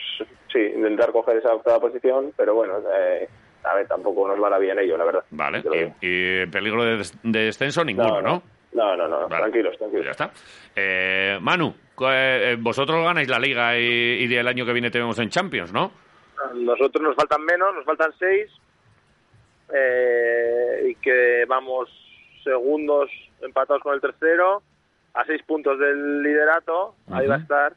sí, 0.53 0.59
intentar 0.61 1.11
coger 1.13 1.39
esa 1.39 1.53
octava 1.55 1.81
posición, 1.81 2.33
pero 2.37 2.55
bueno, 2.55 2.75
eh, 2.97 3.29
a 3.65 3.75
ver, 3.75 3.87
tampoco 3.89 4.29
nos 4.29 4.41
va 4.43 4.49
la 4.51 4.59
bien 4.59 4.79
ello, 4.79 4.97
la 4.97 5.05
verdad. 5.05 5.25
Vale, 5.31 5.63
y, 6.01 6.07
y 6.43 6.47
peligro 6.47 6.85
de, 6.85 6.99
des- 6.99 7.19
de 7.23 7.39
descenso 7.47 7.85
ninguno, 7.85 8.23
¿no? 8.23 8.43
No, 8.73 8.97
no, 8.97 9.07
no, 9.09 9.29
Vale. 9.29 9.37
tranquilos, 9.43 9.77
Pues 9.77 9.79
tranquilos. 9.79 10.05
ya 10.07 10.11
está. 10.13 10.31
Eh, 10.77 11.39
Manu, 11.41 11.75
cu- 11.95 12.07
eh, 12.09 12.57
vosotros 12.59 13.05
ganáis 13.05 13.29
la 13.29 13.39
liga 13.39 13.77
y, 13.79 14.25
y 14.27 14.35
el 14.35 14.47
año 14.49 14.65
que 14.65 14.73
viene 14.73 14.91
te 14.91 14.99
vemos 14.99 15.19
en 15.19 15.29
Champions, 15.29 15.73
¿no? 15.73 15.91
Nosotros 16.55 17.03
nos 17.03 17.17
faltan 17.17 17.43
menos, 17.45 17.75
nos 17.75 17.85
faltan 17.85 18.13
seis 18.19 18.51
eh, 19.73 20.89
y 20.91 20.95
que 20.97 21.45
vamos 21.47 21.89
segundos 22.43 23.11
empatados 23.41 23.83
con 23.83 23.95
el 23.95 24.01
tercero 24.01 24.63
a 25.15 25.25
seis 25.25 25.43
puntos 25.45 25.79
del 25.79 26.23
liderato, 26.23 26.95
ahí 27.11 27.27
va 27.27 27.37
a 27.37 27.39
estar. 27.39 27.75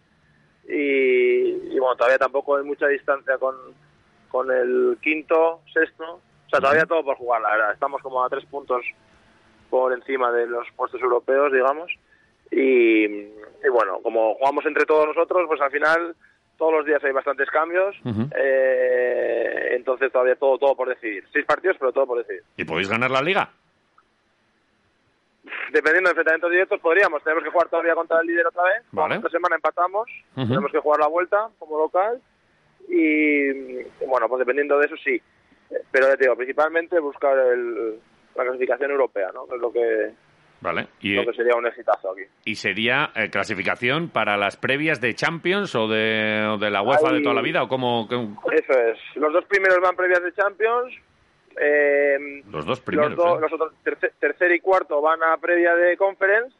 Y, 0.67 1.73
y 1.73 1.79
bueno, 1.79 1.95
todavía 1.95 2.17
tampoco 2.17 2.57
hay 2.57 2.63
mucha 2.63 2.87
distancia 2.87 3.37
con, 3.37 3.55
con 4.29 4.51
el 4.51 4.97
quinto, 5.01 5.61
sexto, 5.71 6.15
o 6.15 6.49
sea, 6.49 6.59
todavía 6.59 6.85
todo 6.85 7.03
por 7.03 7.15
jugar, 7.15 7.41
la 7.41 7.51
verdad, 7.51 7.73
estamos 7.73 8.01
como 8.01 8.23
a 8.23 8.29
tres 8.29 8.45
puntos 8.45 8.83
por 9.69 9.93
encima 9.93 10.31
de 10.31 10.47
los 10.47 10.67
puestos 10.75 11.01
europeos, 11.01 11.51
digamos, 11.53 11.91
y, 12.51 13.05
y 13.05 13.69
bueno, 13.71 13.99
como 14.01 14.35
jugamos 14.35 14.65
entre 14.65 14.85
todos 14.85 15.07
nosotros, 15.07 15.43
pues 15.47 15.61
al 15.61 15.71
final 15.71 16.15
todos 16.57 16.73
los 16.73 16.85
días 16.85 17.03
hay 17.03 17.11
bastantes 17.11 17.49
cambios, 17.49 17.95
eh, 18.35 19.69
entonces 19.71 20.11
todavía 20.11 20.35
todo 20.35 20.57
todo 20.57 20.75
por 20.75 20.89
decidir. 20.89 21.23
Seis 21.31 21.45
partidos, 21.45 21.77
pero 21.79 21.91
todo 21.91 22.07
por 22.07 22.17
decidir. 22.19 22.43
¿Y 22.57 22.65
podéis 22.65 22.89
ganar 22.89 23.11
la 23.11 23.21
liga? 23.21 23.49
Dependiendo 25.71 26.09
de 26.09 26.11
enfrentamientos 26.11 26.51
directos, 26.51 26.79
podríamos. 26.81 27.23
Tenemos 27.23 27.43
que 27.43 27.49
jugar 27.49 27.69
todavía 27.69 27.95
contra 27.95 28.19
el 28.19 28.27
líder 28.27 28.47
otra 28.47 28.63
vez. 28.63 28.83
Vale. 28.91 29.15
Esta 29.15 29.29
semana 29.29 29.55
empatamos, 29.55 30.09
tenemos 30.35 30.71
que 30.71 30.79
jugar 30.79 30.99
la 30.99 31.07
vuelta 31.07 31.49
como 31.59 31.77
local 31.77 32.21
y, 32.87 33.83
bueno, 34.05 34.27
pues 34.27 34.39
dependiendo 34.39 34.79
de 34.79 34.85
eso 34.85 34.95
sí. 34.97 35.21
Eh, 35.69 35.83
Pero 35.91 36.07
ya 36.07 36.17
te 36.17 36.23
digo, 36.23 36.35
principalmente 36.35 36.99
buscar 36.99 37.37
el, 37.37 37.99
la 38.35 38.43
clasificación 38.43 38.91
europea, 38.91 39.29
¿no? 39.33 39.45
Que 39.47 39.55
es 39.55 39.61
lo 39.61 39.71
que, 39.71 40.11
Vale. 40.59 40.87
¿Y, 41.01 41.13
lo 41.13 41.23
que 41.25 41.33
sería 41.33 41.55
un 41.55 41.67
exitazo 41.67 42.11
aquí. 42.11 42.23
y 42.45 42.55
sería 42.55 43.11
eh, 43.15 43.29
clasificación 43.29 44.09
para 44.09 44.37
las 44.37 44.57
previas 44.57 44.99
de 44.99 45.13
Champions 45.13 45.75
o 45.75 45.87
de, 45.87 46.47
o 46.51 46.57
de 46.57 46.71
la 46.71 46.81
UEFA 46.81 47.11
de 47.13 47.21
toda 47.21 47.35
la 47.35 47.41
vida? 47.43 47.61
¿O 47.63 47.67
cómo? 47.67 48.07
cómo- 48.07 48.41
Eso 48.51 48.73
es. 48.73 48.97
Los 49.15 49.31
dos 49.33 49.45
primeros 49.45 49.79
van 49.81 49.95
previas 49.95 50.23
de 50.23 50.33
Champions. 50.33 50.93
eh, 51.59 52.41
Los 52.51 52.65
dos 52.65 52.79
primeros. 52.81 53.15
los, 53.15 53.37
¿eh? 53.37 53.41
los 53.41 53.53
otros, 53.53 53.73
tercer, 53.83 54.13
tercer 54.19 54.51
y 54.51 54.59
cuarto 54.59 55.01
van 55.01 55.21
a 55.23 55.37
previa 55.37 55.75
de 55.75 55.95
Conference 55.97 56.55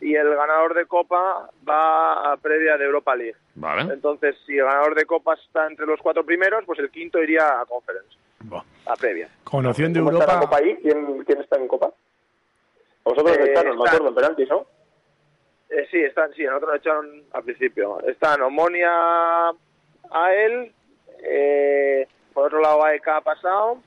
y 0.00 0.14
el 0.14 0.34
ganador 0.34 0.72
de 0.72 0.86
Copa 0.86 1.50
va 1.68 2.32
a 2.32 2.36
previa 2.38 2.78
de 2.78 2.84
Europa 2.86 3.14
League. 3.16 3.34
Vale. 3.56 3.92
Entonces, 3.92 4.36
si 4.46 4.56
el 4.56 4.64
ganador 4.64 4.94
de 4.94 5.04
Copa 5.04 5.34
está 5.34 5.66
entre 5.66 5.84
los 5.84 6.00
cuatro 6.00 6.24
primeros, 6.24 6.64
pues 6.64 6.78
el 6.78 6.90
quinto 6.90 7.22
iría 7.22 7.60
a 7.60 7.66
Conference, 7.66 8.16
a 8.86 8.94
previa. 8.96 9.28
Con 9.44 9.66
opción 9.66 9.92
de 9.92 9.98
¿Cómo 10.00 10.12
está 10.12 10.26
la 10.26 10.32
Europa. 10.34 10.56
Copa 10.56 10.64
ahí? 10.64 10.76
¿Quién, 10.80 11.22
quién 11.24 11.40
está 11.40 11.56
en 11.58 11.68
Copa? 11.68 11.90
Vosotros 13.08 13.36
Eh, 13.38 13.42
estáis, 13.44 13.66
no 13.66 13.74
me 13.74 13.76
está- 13.84 13.90
acuerdo, 13.96 14.08
en 14.08 14.14
penaltis, 14.14 14.48
¿no? 14.48 14.66
Eh, 15.70 15.86
sí, 15.90 16.02
están, 16.02 16.32
sí, 16.34 16.44
nosotros 16.44 16.70
lo 16.70 16.76
echaron 16.76 17.24
al 17.32 17.44
principio. 17.44 18.00
Están 18.06 18.40
Omonia 18.42 18.90
a 19.50 20.34
él, 20.34 20.72
eh, 21.22 22.06
por 22.32 22.46
otro 22.46 22.60
lado 22.60 22.84
AEK 22.84 23.08
ha 23.08 23.20
pasado 23.20 23.78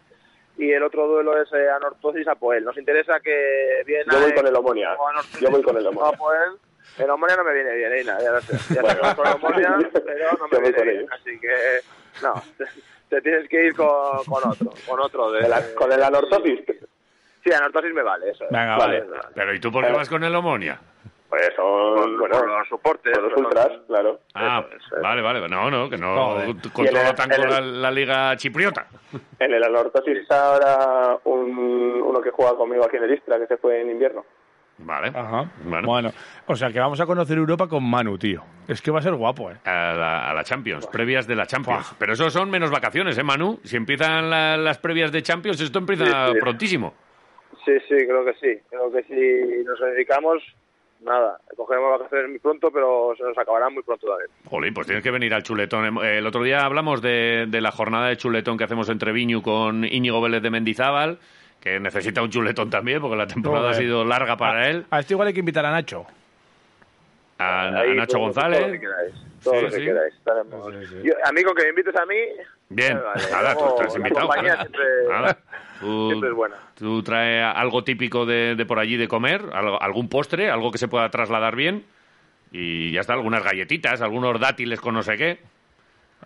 y 0.58 0.72
el 0.72 0.84
otro 0.84 1.08
duelo 1.08 1.42
es 1.42 1.52
eh, 1.54 1.70
Anortosis 1.70 2.28
a 2.28 2.36
Poel. 2.36 2.64
Nos 2.64 2.78
interesa 2.78 3.20
que 3.20 3.82
bien 3.86 4.04
Yo 4.12 4.20
voy 4.20 4.34
con 4.34 4.46
el 4.48 4.56
Omonia. 4.56 4.96
Yo 5.40 5.50
voy 5.50 5.64
con 5.64 5.78
el 5.78 5.88
Omonia. 5.88 6.10
a 6.14 6.18
Poel. 6.18 6.52
El 7.00 7.10
Omonia 7.10 7.36
no 7.38 7.44
me 7.46 7.54
viene 7.54 7.76
bien, 7.76 8.06
nada, 8.06 8.22
ya 8.22 8.32
lo 8.32 8.42
sé. 8.42 8.76
Ya 8.76 8.82
Bueno. 8.82 9.04
sé 9.10 9.16
con 9.16 9.28
el 9.28 9.34
Omonia, 9.34 9.78
pero 10.06 10.32
no 10.34 10.48
me 10.48 10.52
Yo 10.58 10.62
voy 10.62 10.72
viene 10.72 10.76
con 10.78 10.88
bien. 10.88 11.08
Así 11.12 11.40
que, 11.40 11.80
no, 12.22 12.34
te, 12.58 12.66
te 13.10 13.22
tienes 13.22 13.50
que 13.50 13.66
ir 13.66 13.76
con, 13.76 14.24
con 14.26 14.48
otro, 14.52 14.70
con 14.88 15.00
otro. 15.00 15.32
De, 15.32 15.46
El 15.46 15.54
a- 15.54 15.74
con 15.76 15.92
el 15.92 16.04
Anortosis. 16.04 16.60
Sí, 17.44 17.52
Anortosis 17.52 17.94
me 17.94 18.04
vale, 18.04 18.30
eso. 18.32 18.44
es. 18.46 18.50
Venga, 18.52 18.78
Vale. 18.78 19.02
vale. 19.02 19.22
Pero 19.34 19.54
¿y 19.54 19.60
tú 19.60 19.72
por 19.72 19.84
qué 19.84 19.92
Eh, 19.92 19.96
vas 19.96 20.10
con 20.10 20.24
el 20.24 20.36
Omonia? 20.36 20.80
Pues 21.30 21.50
son, 21.56 22.18
bueno, 22.20 22.46
los 22.46 22.68
soportes. 22.68 23.14
con 23.18 23.30
los 23.30 23.38
ultras, 23.40 23.70
claro. 23.88 24.20
Ah, 24.36 24.64
Eso 24.68 24.76
es, 24.76 24.84
eso. 24.86 25.02
vale, 25.02 25.22
vale. 25.22 25.48
No, 25.48 25.72
no, 25.72 25.90
que 25.90 25.98
no 25.98 26.14
Joder. 26.14 26.56
Controlo 26.74 27.02
el- 27.10 27.16
tanto 27.16 27.42
el- 27.42 27.50
la, 27.50 27.62
la 27.62 27.92
liga 27.92 28.36
chipriota. 28.36 28.86
En 29.40 29.54
el 29.54 29.64
Anortosis 29.64 30.18
está 30.18 30.54
ahora 30.54 31.18
un, 31.24 31.50
uno 32.06 32.22
que 32.22 32.32
juega 32.32 32.54
conmigo 32.56 32.84
aquí 32.86 32.98
en 32.98 33.04
el 33.06 33.14
Istra, 33.14 33.40
que 33.40 33.48
se 33.48 33.58
fue 33.58 33.82
en 33.82 33.90
invierno. 33.92 34.26
Vale. 34.80 35.08
Ajá. 35.16 35.46
Bueno. 35.64 35.88
Bueno. 35.88 36.12
o 36.48 36.56
sea 36.56 36.70
que 36.72 36.80
vamos 36.80 37.00
a 37.00 37.06
conocer 37.06 37.38
Europa 37.38 37.68
con 37.68 37.84
Manu, 37.90 38.18
tío. 38.18 38.44
Es 38.68 38.82
que 38.82 38.92
va 38.92 39.00
a 39.00 39.02
ser 39.02 39.14
guapo, 39.14 39.52
¿eh? 39.52 39.58
A 39.64 39.94
la, 39.94 40.30
a 40.32 40.34
la 40.34 40.44
Champions, 40.44 40.86
previas 40.88 41.28
de 41.28 41.36
la 41.36 41.46
Champions. 41.46 41.96
Pero 41.98 42.14
eso 42.14 42.30
son 42.30 42.50
menos 42.50 42.72
vacaciones, 42.72 43.18
¿eh, 43.18 43.24
Manu? 43.24 43.60
Si 43.64 43.78
empiezan 43.78 44.30
la- 44.30 44.58
las 44.58 44.80
previas 44.80 45.12
de 45.12 45.22
Champions, 45.24 45.62
esto 45.62 45.80
empieza 45.80 46.28
Sí, 46.28 46.34
sí. 46.34 46.40
prontísimo. 46.40 46.94
Sí, 47.65 47.74
sí, 47.88 47.95
creo 47.95 48.26
que 48.26 48.34
sí. 48.34 48.60
Creo 48.69 48.91
que 48.91 49.04
si 49.04 49.63
nos 49.63 49.80
dedicamos, 49.80 50.41
nada, 51.02 51.39
cogeremos 51.56 52.00
vacaciones 52.00 52.30
muy 52.30 52.39
pronto, 52.39 52.71
pero 52.71 53.13
se 53.17 53.24
nos 53.24 53.38
acabarán 53.38 53.74
muy 53.74 53.84
pronto 53.84 54.08
también. 54.08 54.30
Jolín, 54.45 54.74
pues 54.74 54.88
tienes 54.88 55.04
que 55.04 55.12
venir 55.12 55.34
al 55.34 55.43
chuletón. 55.43 55.97
Eh, 56.04 56.17
El 56.17 56.28
otro 56.28 56.43
día 56.43 56.65
hablamos 56.65 57.02
de, 57.02 57.45
de 57.47 57.62
la 57.62 57.71
jornada 57.71 58.08
de 58.08 58.17
chuletón 58.17 58.58
que 58.58 58.63
hacemos 58.63 58.89
entre 58.89 59.12
Viñu 59.12 59.41
con 59.41 59.84
Íñigo 59.86 60.21
Vélez 60.21 60.41
de 60.41 60.50
Mendizábal, 60.50 61.19
que 61.60 61.80
necesita 61.80 62.24
un 62.24 62.30
chuletón 62.32 62.69
también, 62.71 63.00
porque 63.02 63.15
la 63.17 63.28
temporada 63.28 63.67
Joder. 63.67 63.76
ha 63.78 63.80
sido 63.82 64.06
larga 64.06 64.38
para 64.38 64.69
él. 64.69 64.86
A 64.89 65.00
este 65.00 65.13
igual 65.13 65.28
hay 65.28 65.34
que 65.36 65.41
invitar 65.41 65.65
a 65.65 65.71
Nacho. 65.71 66.06
A, 67.42 67.62
a 67.70 67.80
Ahí, 67.82 67.96
Nacho 67.96 68.18
todo- 68.18 68.32
Todo 68.32 68.42
lo 68.42 68.50
González. 68.52 68.72
que 68.74 68.80
queráis. 68.80 69.14
Todo 69.44 69.54
Sí, 69.56 69.62
lo 69.62 69.70
que 69.70 69.76
sí. 69.78 69.84
queráis. 69.86 70.14
Estaremos- 70.16 70.66
Sí, 70.74 70.86
sí. 70.88 70.96
Yo, 71.04 71.14
amigo, 71.26 71.54
que 71.56 71.64
me 71.64 71.70
invites 71.70 71.96
a 71.96 72.06
mí. 72.06 72.16
Bien, 72.70 72.96
me 72.96 73.02
vale. 73.02 73.24
nada, 73.32 73.54
tú 73.54 73.60
Luego, 73.60 73.76
estás 73.82 73.94
la 73.94 73.98
invitado. 74.00 74.28
compañía 74.28 74.52
nada. 74.54 74.62
siempre- 74.62 75.08
Nada. 75.10 75.38
Tú, 75.80 76.08
siempre 76.10 76.30
es 76.30 76.36
buena. 76.36 76.56
tú 76.76 77.04
trae 77.04 77.42
algo 77.44 77.84
típico 77.84 78.26
de, 78.26 78.56
de 78.56 78.66
por 78.66 78.80
allí 78.80 78.98
de 78.98 79.08
comer, 79.08 79.42
algo- 79.54 79.82
algún 79.82 80.08
postre, 80.10 80.50
algo 80.52 80.72
que 80.72 80.78
se 80.78 80.88
pueda 80.88 81.10
trasladar 81.10 81.56
bien. 81.56 81.86
Y 82.52 82.92
ya 82.92 83.02
está, 83.02 83.14
algunas 83.14 83.44
galletitas, 83.44 84.02
algunos 84.02 84.40
dátiles 84.40 84.80
con 84.82 84.94
no 84.94 85.02
sé 85.04 85.18
qué. 85.18 85.40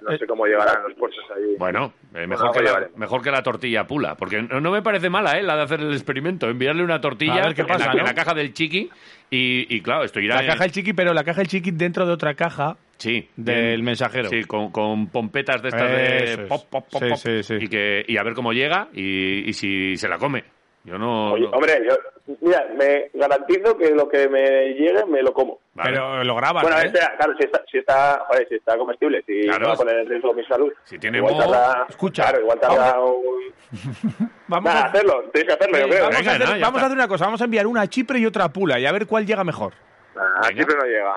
No 0.02 0.18
sé 0.18 0.28
cómo 0.28 0.46
llegarán 0.46 0.84
los 0.84 0.94
puestos 0.96 1.24
allí. 1.36 1.56
Bueno, 1.58 1.94
eh, 2.16 2.28
mejor, 2.28 2.52
que 2.52 2.62
la, 2.64 2.88
mejor 2.96 3.22
que 3.22 3.30
la 3.32 3.44
tortilla 3.44 3.86
pula, 3.86 4.16
porque 4.16 4.42
no, 4.42 4.60
no 4.62 4.72
me 4.72 4.82
parece 4.82 5.10
mala, 5.10 5.38
¿eh? 5.38 5.44
La 5.44 5.56
de 5.56 5.64
hacer 5.64 5.82
el 5.82 5.92
experimento, 5.94 6.50
enviarle 6.50 6.84
una 6.84 7.00
tortilla 7.02 7.36
A 7.44 7.46
ver 7.48 7.56
qué 7.56 7.62
en, 7.62 7.68
pasa, 7.68 7.88
la, 7.88 7.94
¿no? 7.94 8.00
en 8.00 8.06
la 8.06 8.14
caja 8.14 8.34
del 8.34 8.54
chiqui 8.54 8.90
y, 9.30 9.76
y 9.76 9.82
claro, 9.82 10.04
esto 10.04 10.20
irá 10.20 10.36
La 10.36 10.42
en- 10.42 10.48
caja 10.48 10.64
del 10.64 10.72
chiqui, 10.72 10.94
pero 10.94 11.14
la 11.14 11.24
caja 11.24 11.42
del 11.42 11.48
chiqui 11.48 11.72
dentro 11.72 12.06
de 12.06 12.14
otra 12.14 12.34
caja 12.34 12.78
sí, 12.98 13.28
del 13.36 13.84
mensajero. 13.84 14.30
Sí, 14.30 14.44
con, 14.46 14.72
con 14.72 15.08
pompetas 15.08 15.62
de 15.62 15.70
estas 15.70 15.92
de 15.92 16.24
Eso 16.34 16.48
pop, 16.48 16.66
pop, 16.70 16.86
pop, 16.90 17.02
Sí, 17.04 17.10
pop, 17.10 17.18
sí, 17.18 17.44
sí. 17.44 17.54
Y, 17.60 17.68
que, 17.68 18.06
y 18.08 18.18
a 18.18 18.24
ver 18.24 18.34
cómo 18.34 18.54
llega 18.54 18.88
y, 18.94 19.50
y 19.50 19.54
si 19.54 19.98
se 19.98 20.08
la 20.08 20.18
come. 20.18 20.44
Yo 20.84 20.98
no... 20.98 21.34
Oye, 21.34 21.44
no- 21.46 21.50
hombre, 21.50 21.74
yo, 21.88 21.96
mira, 22.42 22.66
me 22.76 23.10
garantizo 23.14 23.78
que 23.78 23.92
lo 23.92 24.08
que 24.10 24.28
me 24.30 24.74
llegue 24.74 25.06
me 25.06 25.22
lo 25.22 25.34
como. 25.34 25.60
Vale. 25.74 25.90
Pero 25.92 26.24
lo 26.24 26.36
graban, 26.36 26.62
Bueno, 26.64 26.78
¿eh? 26.80 26.84
este, 26.86 27.00
claro, 27.18 27.34
si 27.38 27.46
está, 27.46 27.62
si 27.70 27.78
está, 27.80 28.24
joder, 28.28 28.48
si 28.48 28.56
está 28.56 28.78
comestible, 28.78 29.24
si 29.28 29.42
Claro. 29.44 29.68
va 29.68 29.74
a 29.74 29.78
poner 29.78 29.98
en 30.00 30.10
riesgo 30.10 30.34
mi 30.34 30.44
salud. 30.46 30.72
Si 30.86 30.98
tiene 30.98 31.18
igual 31.18 31.38
tarda, 31.38 31.86
escucha, 31.90 32.24
Claro, 32.24 32.40
igual 32.42 32.60
tarda 32.60 33.00
un... 33.02 33.24
Vamos 34.48 34.74
Nada, 34.74 34.86
a, 34.86 34.90
hacerlo, 34.90 35.24
tienes 35.34 35.48
que 35.48 35.54
hacerlo, 35.54 35.78
yo 35.80 35.88
creo. 35.90 36.04
vamos, 36.04 36.18
Venga, 36.20 36.32
a 36.32 36.36
hacer, 36.36 36.48
no, 36.56 36.62
vamos 36.62 36.82
a 36.82 36.86
hacer 36.86 36.98
una 36.98 37.08
cosa, 37.08 37.26
vamos 37.26 37.42
a 37.42 37.46
enviar 37.46 37.68
una 37.68 37.82
a 37.82 37.88
Chipre 37.88 38.20
y 38.20 38.26
otra 38.26 38.46
a 38.46 38.50
Pula 38.54 38.80
y 38.80 38.86
a 38.86 38.92
ver 38.92 39.06
cuál 39.08 39.26
llega 39.26 39.44
mejor. 39.44 39.74
A. 40.16 40.48
Chipre 40.50 40.76
no 40.78 40.86
llega. 40.86 41.16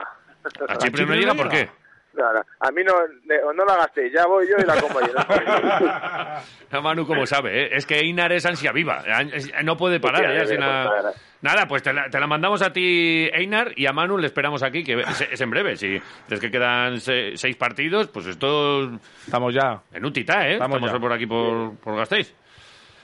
¿A 0.68 0.79
Chipre 0.79 1.05
no 1.05 1.12
Chipre 1.12 1.16
llega? 1.18 1.35
no 1.35 1.37
¿Por 1.42 1.49
qué? 1.51 1.68
Llega. 2.18 2.33
No, 2.33 2.38
no. 2.40 2.44
A 2.61 2.70
mí 2.70 2.83
no, 2.85 3.52
no 3.52 3.64
la 3.64 3.76
gastéis, 3.76 4.12
ya 4.12 4.26
voy 4.26 4.46
yo 4.48 4.57
y 4.59 4.66
la 4.66 4.81
como 4.81 5.00
yo. 5.00 5.14
A 6.70 6.81
Manu, 6.83 7.07
como 7.07 7.24
sabe, 7.26 7.62
¿eh? 7.64 7.68
es 7.72 7.87
que 7.87 7.98
Einar 7.98 8.33
es 8.33 8.44
ansia 8.46 8.72
viva. 8.72 9.02
No 9.64 9.76
puede 9.76 10.00
parar 10.00 10.22
Hostia, 10.22 10.37
ya 10.38 10.42
eh, 10.42 10.46
sin 10.46 10.61
la- 10.61 10.85
nada. 10.85 11.12
Nada, 11.40 11.66
pues 11.68 11.85
te 11.85 11.92
la, 11.92 12.11
te 12.11 12.18
la 12.18 12.26
mandamos 12.26 12.62
a 12.62 12.72
ti, 12.72 13.28
Einar, 13.33 13.72
y 13.76 13.87
a 13.87 13.92
Manu 13.92 14.18
le 14.18 14.26
esperamos 14.26 14.62
aquí, 14.64 14.83
que 14.83 14.94
es, 15.00 15.20
es 15.20 15.40
en 15.40 15.50
breve. 15.50 15.76
Si 15.76 15.94
es 16.31 16.40
que 16.40 16.50
quedan 16.50 17.00
se- 17.00 17.37
seis 17.37 17.54
partidos, 17.57 18.09
pues 18.09 18.26
esto 18.26 18.90
Estamos 19.24 19.54
ya. 19.54 19.81
en 19.92 20.04
un 20.04 20.12
titá, 20.12 20.48
¿eh? 20.48 20.59
Vamos 20.59 20.76
Estamos 20.78 20.92
ya. 20.92 21.00
por 21.00 21.12
aquí 21.12 21.26
por, 21.26 21.76
por 21.76 21.96
Gasteiz. 21.96 22.35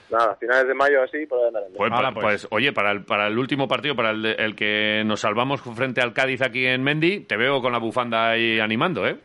Nada, 0.09 0.35
finales 0.35 0.67
de 0.67 0.73
mayo 0.73 1.01
así, 1.03 1.25
por 1.25 1.39
ahí 1.39 1.47
andaremos. 1.47 1.77
Pues, 1.77 1.91
Hala, 1.91 2.11
pues, 2.13 2.23
pues. 2.23 2.47
oye, 2.51 2.71
para 2.73 2.91
el, 2.91 3.03
para 3.03 3.27
el 3.27 3.37
último 3.37 3.67
partido, 3.67 3.95
para 3.95 4.11
el, 4.11 4.21
de- 4.21 4.33
el 4.33 4.55
que 4.55 5.03
nos 5.05 5.19
salvamos 5.21 5.61
frente 5.61 6.01
al 6.01 6.13
Cádiz 6.13 6.41
aquí 6.41 6.65
en 6.65 6.83
Mendy, 6.83 7.21
te 7.21 7.37
veo 7.37 7.61
con 7.61 7.71
la 7.71 7.79
bufanda 7.79 8.29
ahí 8.31 8.59
animando, 8.59 9.07
¿eh? 9.07 9.17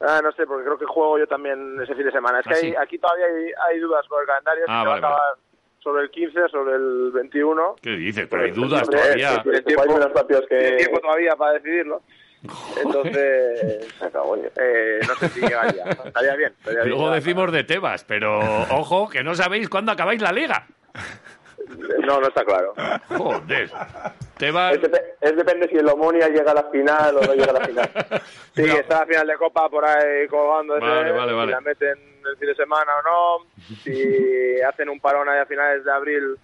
Ah, 0.00 0.20
no 0.22 0.30
sé, 0.32 0.46
porque 0.46 0.64
creo 0.64 0.78
que 0.78 0.84
juego 0.84 1.18
yo 1.18 1.26
también 1.26 1.80
ese 1.82 1.94
fin 1.94 2.04
de 2.04 2.12
semana. 2.12 2.40
Es 2.40 2.46
que 2.46 2.52
¿Ah, 2.54 2.56
hay- 2.62 2.70
sí? 2.70 2.74
aquí 2.80 2.98
todavía 2.98 3.26
hay, 3.26 3.72
hay 3.74 3.80
dudas 3.80 4.06
con 4.08 4.20
el 4.20 4.26
calendario. 4.26 4.64
Ah, 4.68 4.80
si 4.80 4.84
se 4.84 4.88
vale, 4.88 5.00
va 5.00 5.08
a 5.08 5.12
acabar 5.12 5.34
sobre 5.82 6.02
el 6.04 6.10
15, 6.10 6.48
sobre 6.50 6.76
el 6.76 7.10
21. 7.12 7.76
¿Qué 7.82 7.90
dices? 7.90 8.26
Pero 8.28 8.42
hay 8.42 8.50
dudas 8.52 8.88
todavía. 8.88 9.42
Tiene 9.42 9.62
tiempo 10.72 11.00
todavía 11.00 11.34
para 11.36 11.52
decidirlo. 11.54 12.02
Entonces, 12.82 13.88
eh, 14.56 15.00
no 15.08 15.14
sé 15.16 15.28
si 15.30 15.40
llegaría. 15.40 15.84
Estaría 16.04 16.36
bien. 16.36 16.52
estaría 16.58 16.82
bien. 16.82 16.88
Luego 16.96 17.10
decimos 17.10 17.52
de 17.52 17.64
Tebas, 17.64 18.04
pero 18.04 18.38
ojo, 18.70 19.08
que 19.08 19.22
no 19.24 19.34
sabéis 19.34 19.68
cuándo 19.68 19.92
acabáis 19.92 20.20
la 20.20 20.32
liga. 20.32 20.66
No, 22.00 22.20
no 22.20 22.28
está 22.28 22.44
claro. 22.44 22.74
Joder. 23.08 23.70
Tebas... 24.36 24.74
Es, 24.74 24.82
depe- 24.82 25.02
es 25.20 25.36
depende 25.36 25.68
si 25.68 25.76
el 25.76 25.88
Omonia 25.88 26.28
llega 26.28 26.50
a 26.50 26.54
la 26.54 26.64
final 26.64 27.16
o 27.16 27.20
no 27.22 27.32
llega 27.34 27.50
a 27.50 27.60
la 27.60 27.64
final. 27.64 27.90
Sí, 28.54 28.62
No. 28.62 28.74
está 28.74 29.00
la 29.00 29.06
final 29.06 29.26
de 29.26 29.34
Copa 29.34 29.68
por 29.68 29.84
ahí 29.84 30.28
colgando. 30.28 30.78
Vale, 30.78 31.10
vale, 31.10 31.32
vale. 31.32 31.46
Si 31.46 31.50
la 31.52 31.60
meten 31.60 31.98
el 32.30 32.36
fin 32.36 32.48
de 32.48 32.54
semana 32.54 32.92
o 32.98 33.02
no. 33.40 33.46
Si 33.82 34.60
hacen 34.60 34.88
un 34.90 35.00
parón 35.00 35.28
ahí 35.28 35.40
a 35.40 35.46
finales 35.46 35.84
de 35.84 35.90
abril 35.90 36.36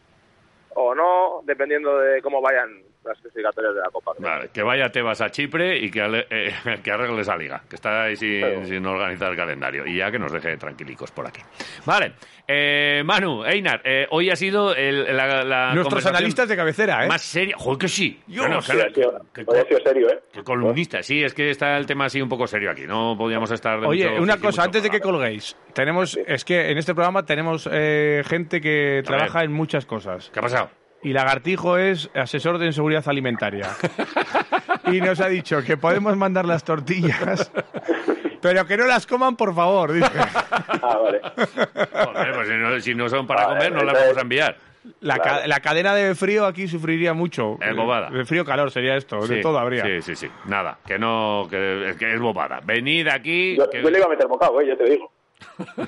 o 0.74 0.94
no, 0.94 1.42
dependiendo 1.44 1.98
de 1.98 2.20
cómo 2.22 2.40
vayan 2.40 2.82
las 3.04 3.18
clasificatorias 3.18 3.74
de 3.74 3.80
la 3.80 3.88
Copa. 3.90 4.12
creo. 4.16 4.28
Vale, 4.30 4.48
que 4.52 4.62
vaya 4.62 4.88
Tebas 4.90 5.20
a 5.20 5.30
Chipre 5.30 5.78
y 5.78 5.90
que, 5.90 6.00
ale- 6.02 6.26
eh, 6.30 6.52
que 6.84 6.90
arregle 6.90 7.22
esa 7.22 7.36
liga, 7.36 7.62
que 7.68 7.76
está 7.76 8.04
ahí 8.04 8.16
sin, 8.16 8.84
organizar 8.86 9.30
el 9.30 9.36
calendario. 9.36 9.86
Y 9.86 9.96
ya 9.96 10.10
que 10.10 10.18
nos 10.18 10.32
deje 10.32 10.56
tranquilicos 10.56 11.10
por 11.10 11.26
aquí. 11.26 11.40
Vale, 11.86 12.12
eh, 12.46 13.02
Manu, 13.04 13.44
Einar, 13.44 13.80
eh, 13.84 14.06
hoy 14.10 14.30
ha 14.30 14.36
sido 14.36 14.74
el- 14.74 15.16
la, 15.16 15.44
la 15.44 15.74
Nuestros 15.74 16.04
analistas 16.06 16.48
de 16.48 16.56
cabecera, 16.56 17.04
¿eh? 17.04 17.08
más 17.08 17.22
seria. 17.22 17.56
Joder, 17.56 17.78
que 17.78 17.88
sí. 17.88 18.20
Dios, 18.26 18.46
Bueno, 18.46 18.60
Sí, 18.62 18.72
claro, 18.72 18.90
sido, 18.94 19.20
que- 19.32 19.44
serio, 19.82 20.10
¿eh? 20.10 20.20
que 20.32 20.42
columnista, 20.44 21.02
sí, 21.02 21.22
es 21.22 21.32
que 21.34 21.50
está 21.50 21.76
el 21.78 21.86
tema 21.86 22.04
así 22.06 22.20
un 22.20 22.28
poco 22.28 22.46
serio 22.46 22.70
aquí. 22.70 22.86
No 22.86 23.14
podíamos 23.16 23.50
estar. 23.50 23.80
de 23.80 23.86
Oye, 23.86 24.08
mucho 24.10 24.22
una 24.22 24.36
cosa, 24.38 24.62
antes 24.64 24.82
de 24.82 24.90
que 24.90 25.00
colguéis, 25.00 25.56
tenemos, 25.72 26.18
es 26.26 26.44
que 26.44 26.70
en 26.70 26.78
este 26.78 26.94
programa 26.94 27.24
tenemos 27.24 27.68
eh, 27.72 28.22
gente 28.26 28.60
que 28.60 29.02
trabaja 29.04 29.38
ver. 29.40 29.48
en 29.48 29.52
muchas 29.52 29.86
cosas. 29.86 30.30
¿Qué 30.32 30.38
ha 30.38 30.42
pasado? 30.42 30.70
Y 31.02 31.12
Lagartijo 31.12 31.78
es 31.78 32.10
asesor 32.14 32.58
de 32.58 32.72
seguridad 32.72 33.02
alimentaria. 33.08 33.68
y 34.92 35.00
nos 35.00 35.20
ha 35.20 35.28
dicho 35.28 35.62
que 35.64 35.76
podemos 35.76 36.16
mandar 36.16 36.44
las 36.44 36.62
tortillas, 36.64 37.50
pero 38.42 38.66
que 38.66 38.76
no 38.76 38.86
las 38.86 39.06
coman, 39.06 39.36
por 39.36 39.54
favor. 39.54 39.92
Dice. 39.92 40.10
Ah, 40.82 40.98
vale. 41.02 41.20
Joder, 41.22 42.34
pues 42.34 42.48
si 42.48 42.54
no, 42.54 42.80
si 42.80 42.94
no 42.94 43.08
son 43.08 43.26
para 43.26 43.46
Vale, 43.46 43.58
comer, 43.58 43.72
no 43.72 43.82
las 43.84 43.94
vamos 44.02 44.16
a 44.18 44.20
enviar. 44.20 44.56
La, 45.00 45.16
ca- 45.18 45.22
Claro. 45.22 45.46
la 45.48 45.60
cadena 45.60 45.94
de 45.94 46.14
frío 46.14 46.46
aquí 46.46 46.66
sufriría 46.66 47.12
mucho. 47.14 47.58
Es 47.60 47.76
bobada. 47.76 48.08
De 48.10 48.24
frío-calor 48.24 48.70
sería 48.70 48.96
esto, 48.96 49.26
de 49.26 49.40
todo 49.40 49.58
habría. 49.58 49.84
Sí, 49.84 50.02
sí, 50.02 50.16
sí. 50.16 50.28
Nada, 50.46 50.78
que 50.86 50.98
no, 50.98 51.46
que, 51.50 51.94
que 51.98 52.14
es 52.14 52.20
bobada. 52.20 52.60
Venid 52.64 53.08
aquí. 53.08 53.56
Yo, 53.56 53.68
que- 53.68 53.82
yo 53.82 53.90
le 53.90 53.98
iba 53.98 54.06
a 54.06 54.10
meter 54.10 54.26
bocado, 54.26 54.60
¿eh? 54.60 54.68
Yo 54.68 54.76
te 54.76 54.84
digo. 54.84 55.10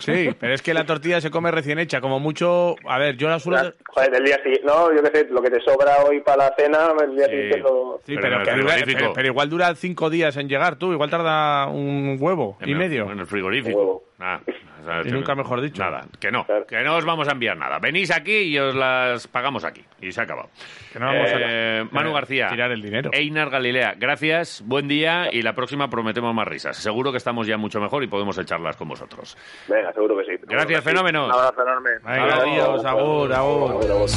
Sí, 0.01 0.31
pero 0.38 0.55
es 0.55 0.62
que 0.62 0.75
la 0.75 0.85
tortilla 0.85 1.21
se 1.21 1.31
come 1.31 1.51
recién 1.51 1.79
hecha, 1.79 2.01
como 2.01 2.19
mucho... 2.21 2.77
A 2.88 2.99
ver, 2.99 3.17
yo 3.17 3.29
la 3.29 3.38
suelo... 3.38 3.73
Joder, 3.87 4.15
el 4.15 4.25
día 4.25 4.37
siguiente, 4.43 4.62
no, 4.67 4.95
yo 4.95 5.03
qué 5.03 5.19
sé, 5.19 5.29
lo 5.31 5.43
que 5.43 5.51
te 5.51 5.61
sobra 5.61 5.99
hoy 6.05 6.21
para 6.21 6.49
la 6.49 6.55
cena, 6.57 6.88
el 7.05 7.17
día 7.17 7.27
Sí. 7.27 7.31
siguiente 7.33 7.59
lo... 7.59 8.01
Sí, 8.07 8.15
Pero 8.17 8.23
pero, 8.43 8.43
que 8.43 8.85
pero- 8.95 9.12
pero 9.12 9.29
igual 9.29 9.49
dura 9.51 9.75
cinco 9.75 10.11
días 10.11 10.37
en 10.37 10.49
llegar 10.49 10.77
tú, 10.77 10.93
igual 10.93 11.11
tarda 11.11 11.67
un 11.69 12.17
huevo 12.21 12.57
en 12.61 12.69
y 12.69 12.73
el- 12.73 12.79
medio. 12.79 13.11
En 13.11 13.19
el 13.21 13.27
frigorífico. 13.27 13.79
Huevo. 13.79 14.05
Ah, 14.21 14.41
o 14.83 14.85
sea, 14.85 15.03
Y 15.05 15.11
nunca 15.12 15.35
mejor 15.35 15.61
dicho. 15.61 15.83
Nada, 15.83 16.05
que 16.21 16.31
no, 16.31 16.45
Claro. 16.45 16.66
que 16.66 16.83
no 16.83 16.97
os 16.97 17.05
vamos 17.05 17.29
a 17.29 17.33
enviar 17.33 17.57
nada. 17.57 17.79
Venís 17.79 18.11
aquí 18.11 18.37
y 18.37 18.59
os 18.59 18.75
las 18.75 19.27
pagamos 19.29 19.64
aquí. 19.64 19.83
Y 20.01 20.12
se 20.12 20.21
ha 20.21 20.25
acabado. 20.25 20.51
Que 20.92 20.99
no 20.99 21.07
vamos 21.07 21.31
a- 21.31 21.37
Eh, 21.40 21.85
Manu 21.90 22.11
eh, 22.11 22.14
García. 22.14 22.49
tirar 22.49 22.71
el 22.73 22.83
dinero. 22.83 23.11
Einar 23.12 23.51
Galilea, 23.51 23.95
gracias, 23.99 24.62
buen 24.66 24.88
día 24.88 25.29
y 25.33 25.42
la 25.42 25.55
próxima 25.55 25.88
prometemos 25.88 26.35
más 26.35 26.47
risas. 26.47 26.77
Seguro 26.77 27.11
que 27.12 27.18
estamos 27.18 27.47
ya 27.47 27.57
mucho 27.57 27.81
mejor 27.81 28.03
y 28.05 28.09
podemos 28.09 28.37
echarlas 28.38 28.77
con 28.77 28.88
vosotros. 28.88 29.37
Venga, 29.68 29.92
seguro 29.92 30.16
que 30.18 30.25
sí. 30.25 30.33
Gracias, 30.47 30.81
Un 30.81 30.85
fenómenos. 30.85 31.31
abrazo 31.33 31.62
enorme. 31.62 31.90
Venga, 32.05 32.37
adiós, 32.37 32.85
agur, 32.85 33.33
agur. 33.33 33.71
Agur, 33.73 33.90
agur. 33.90 34.09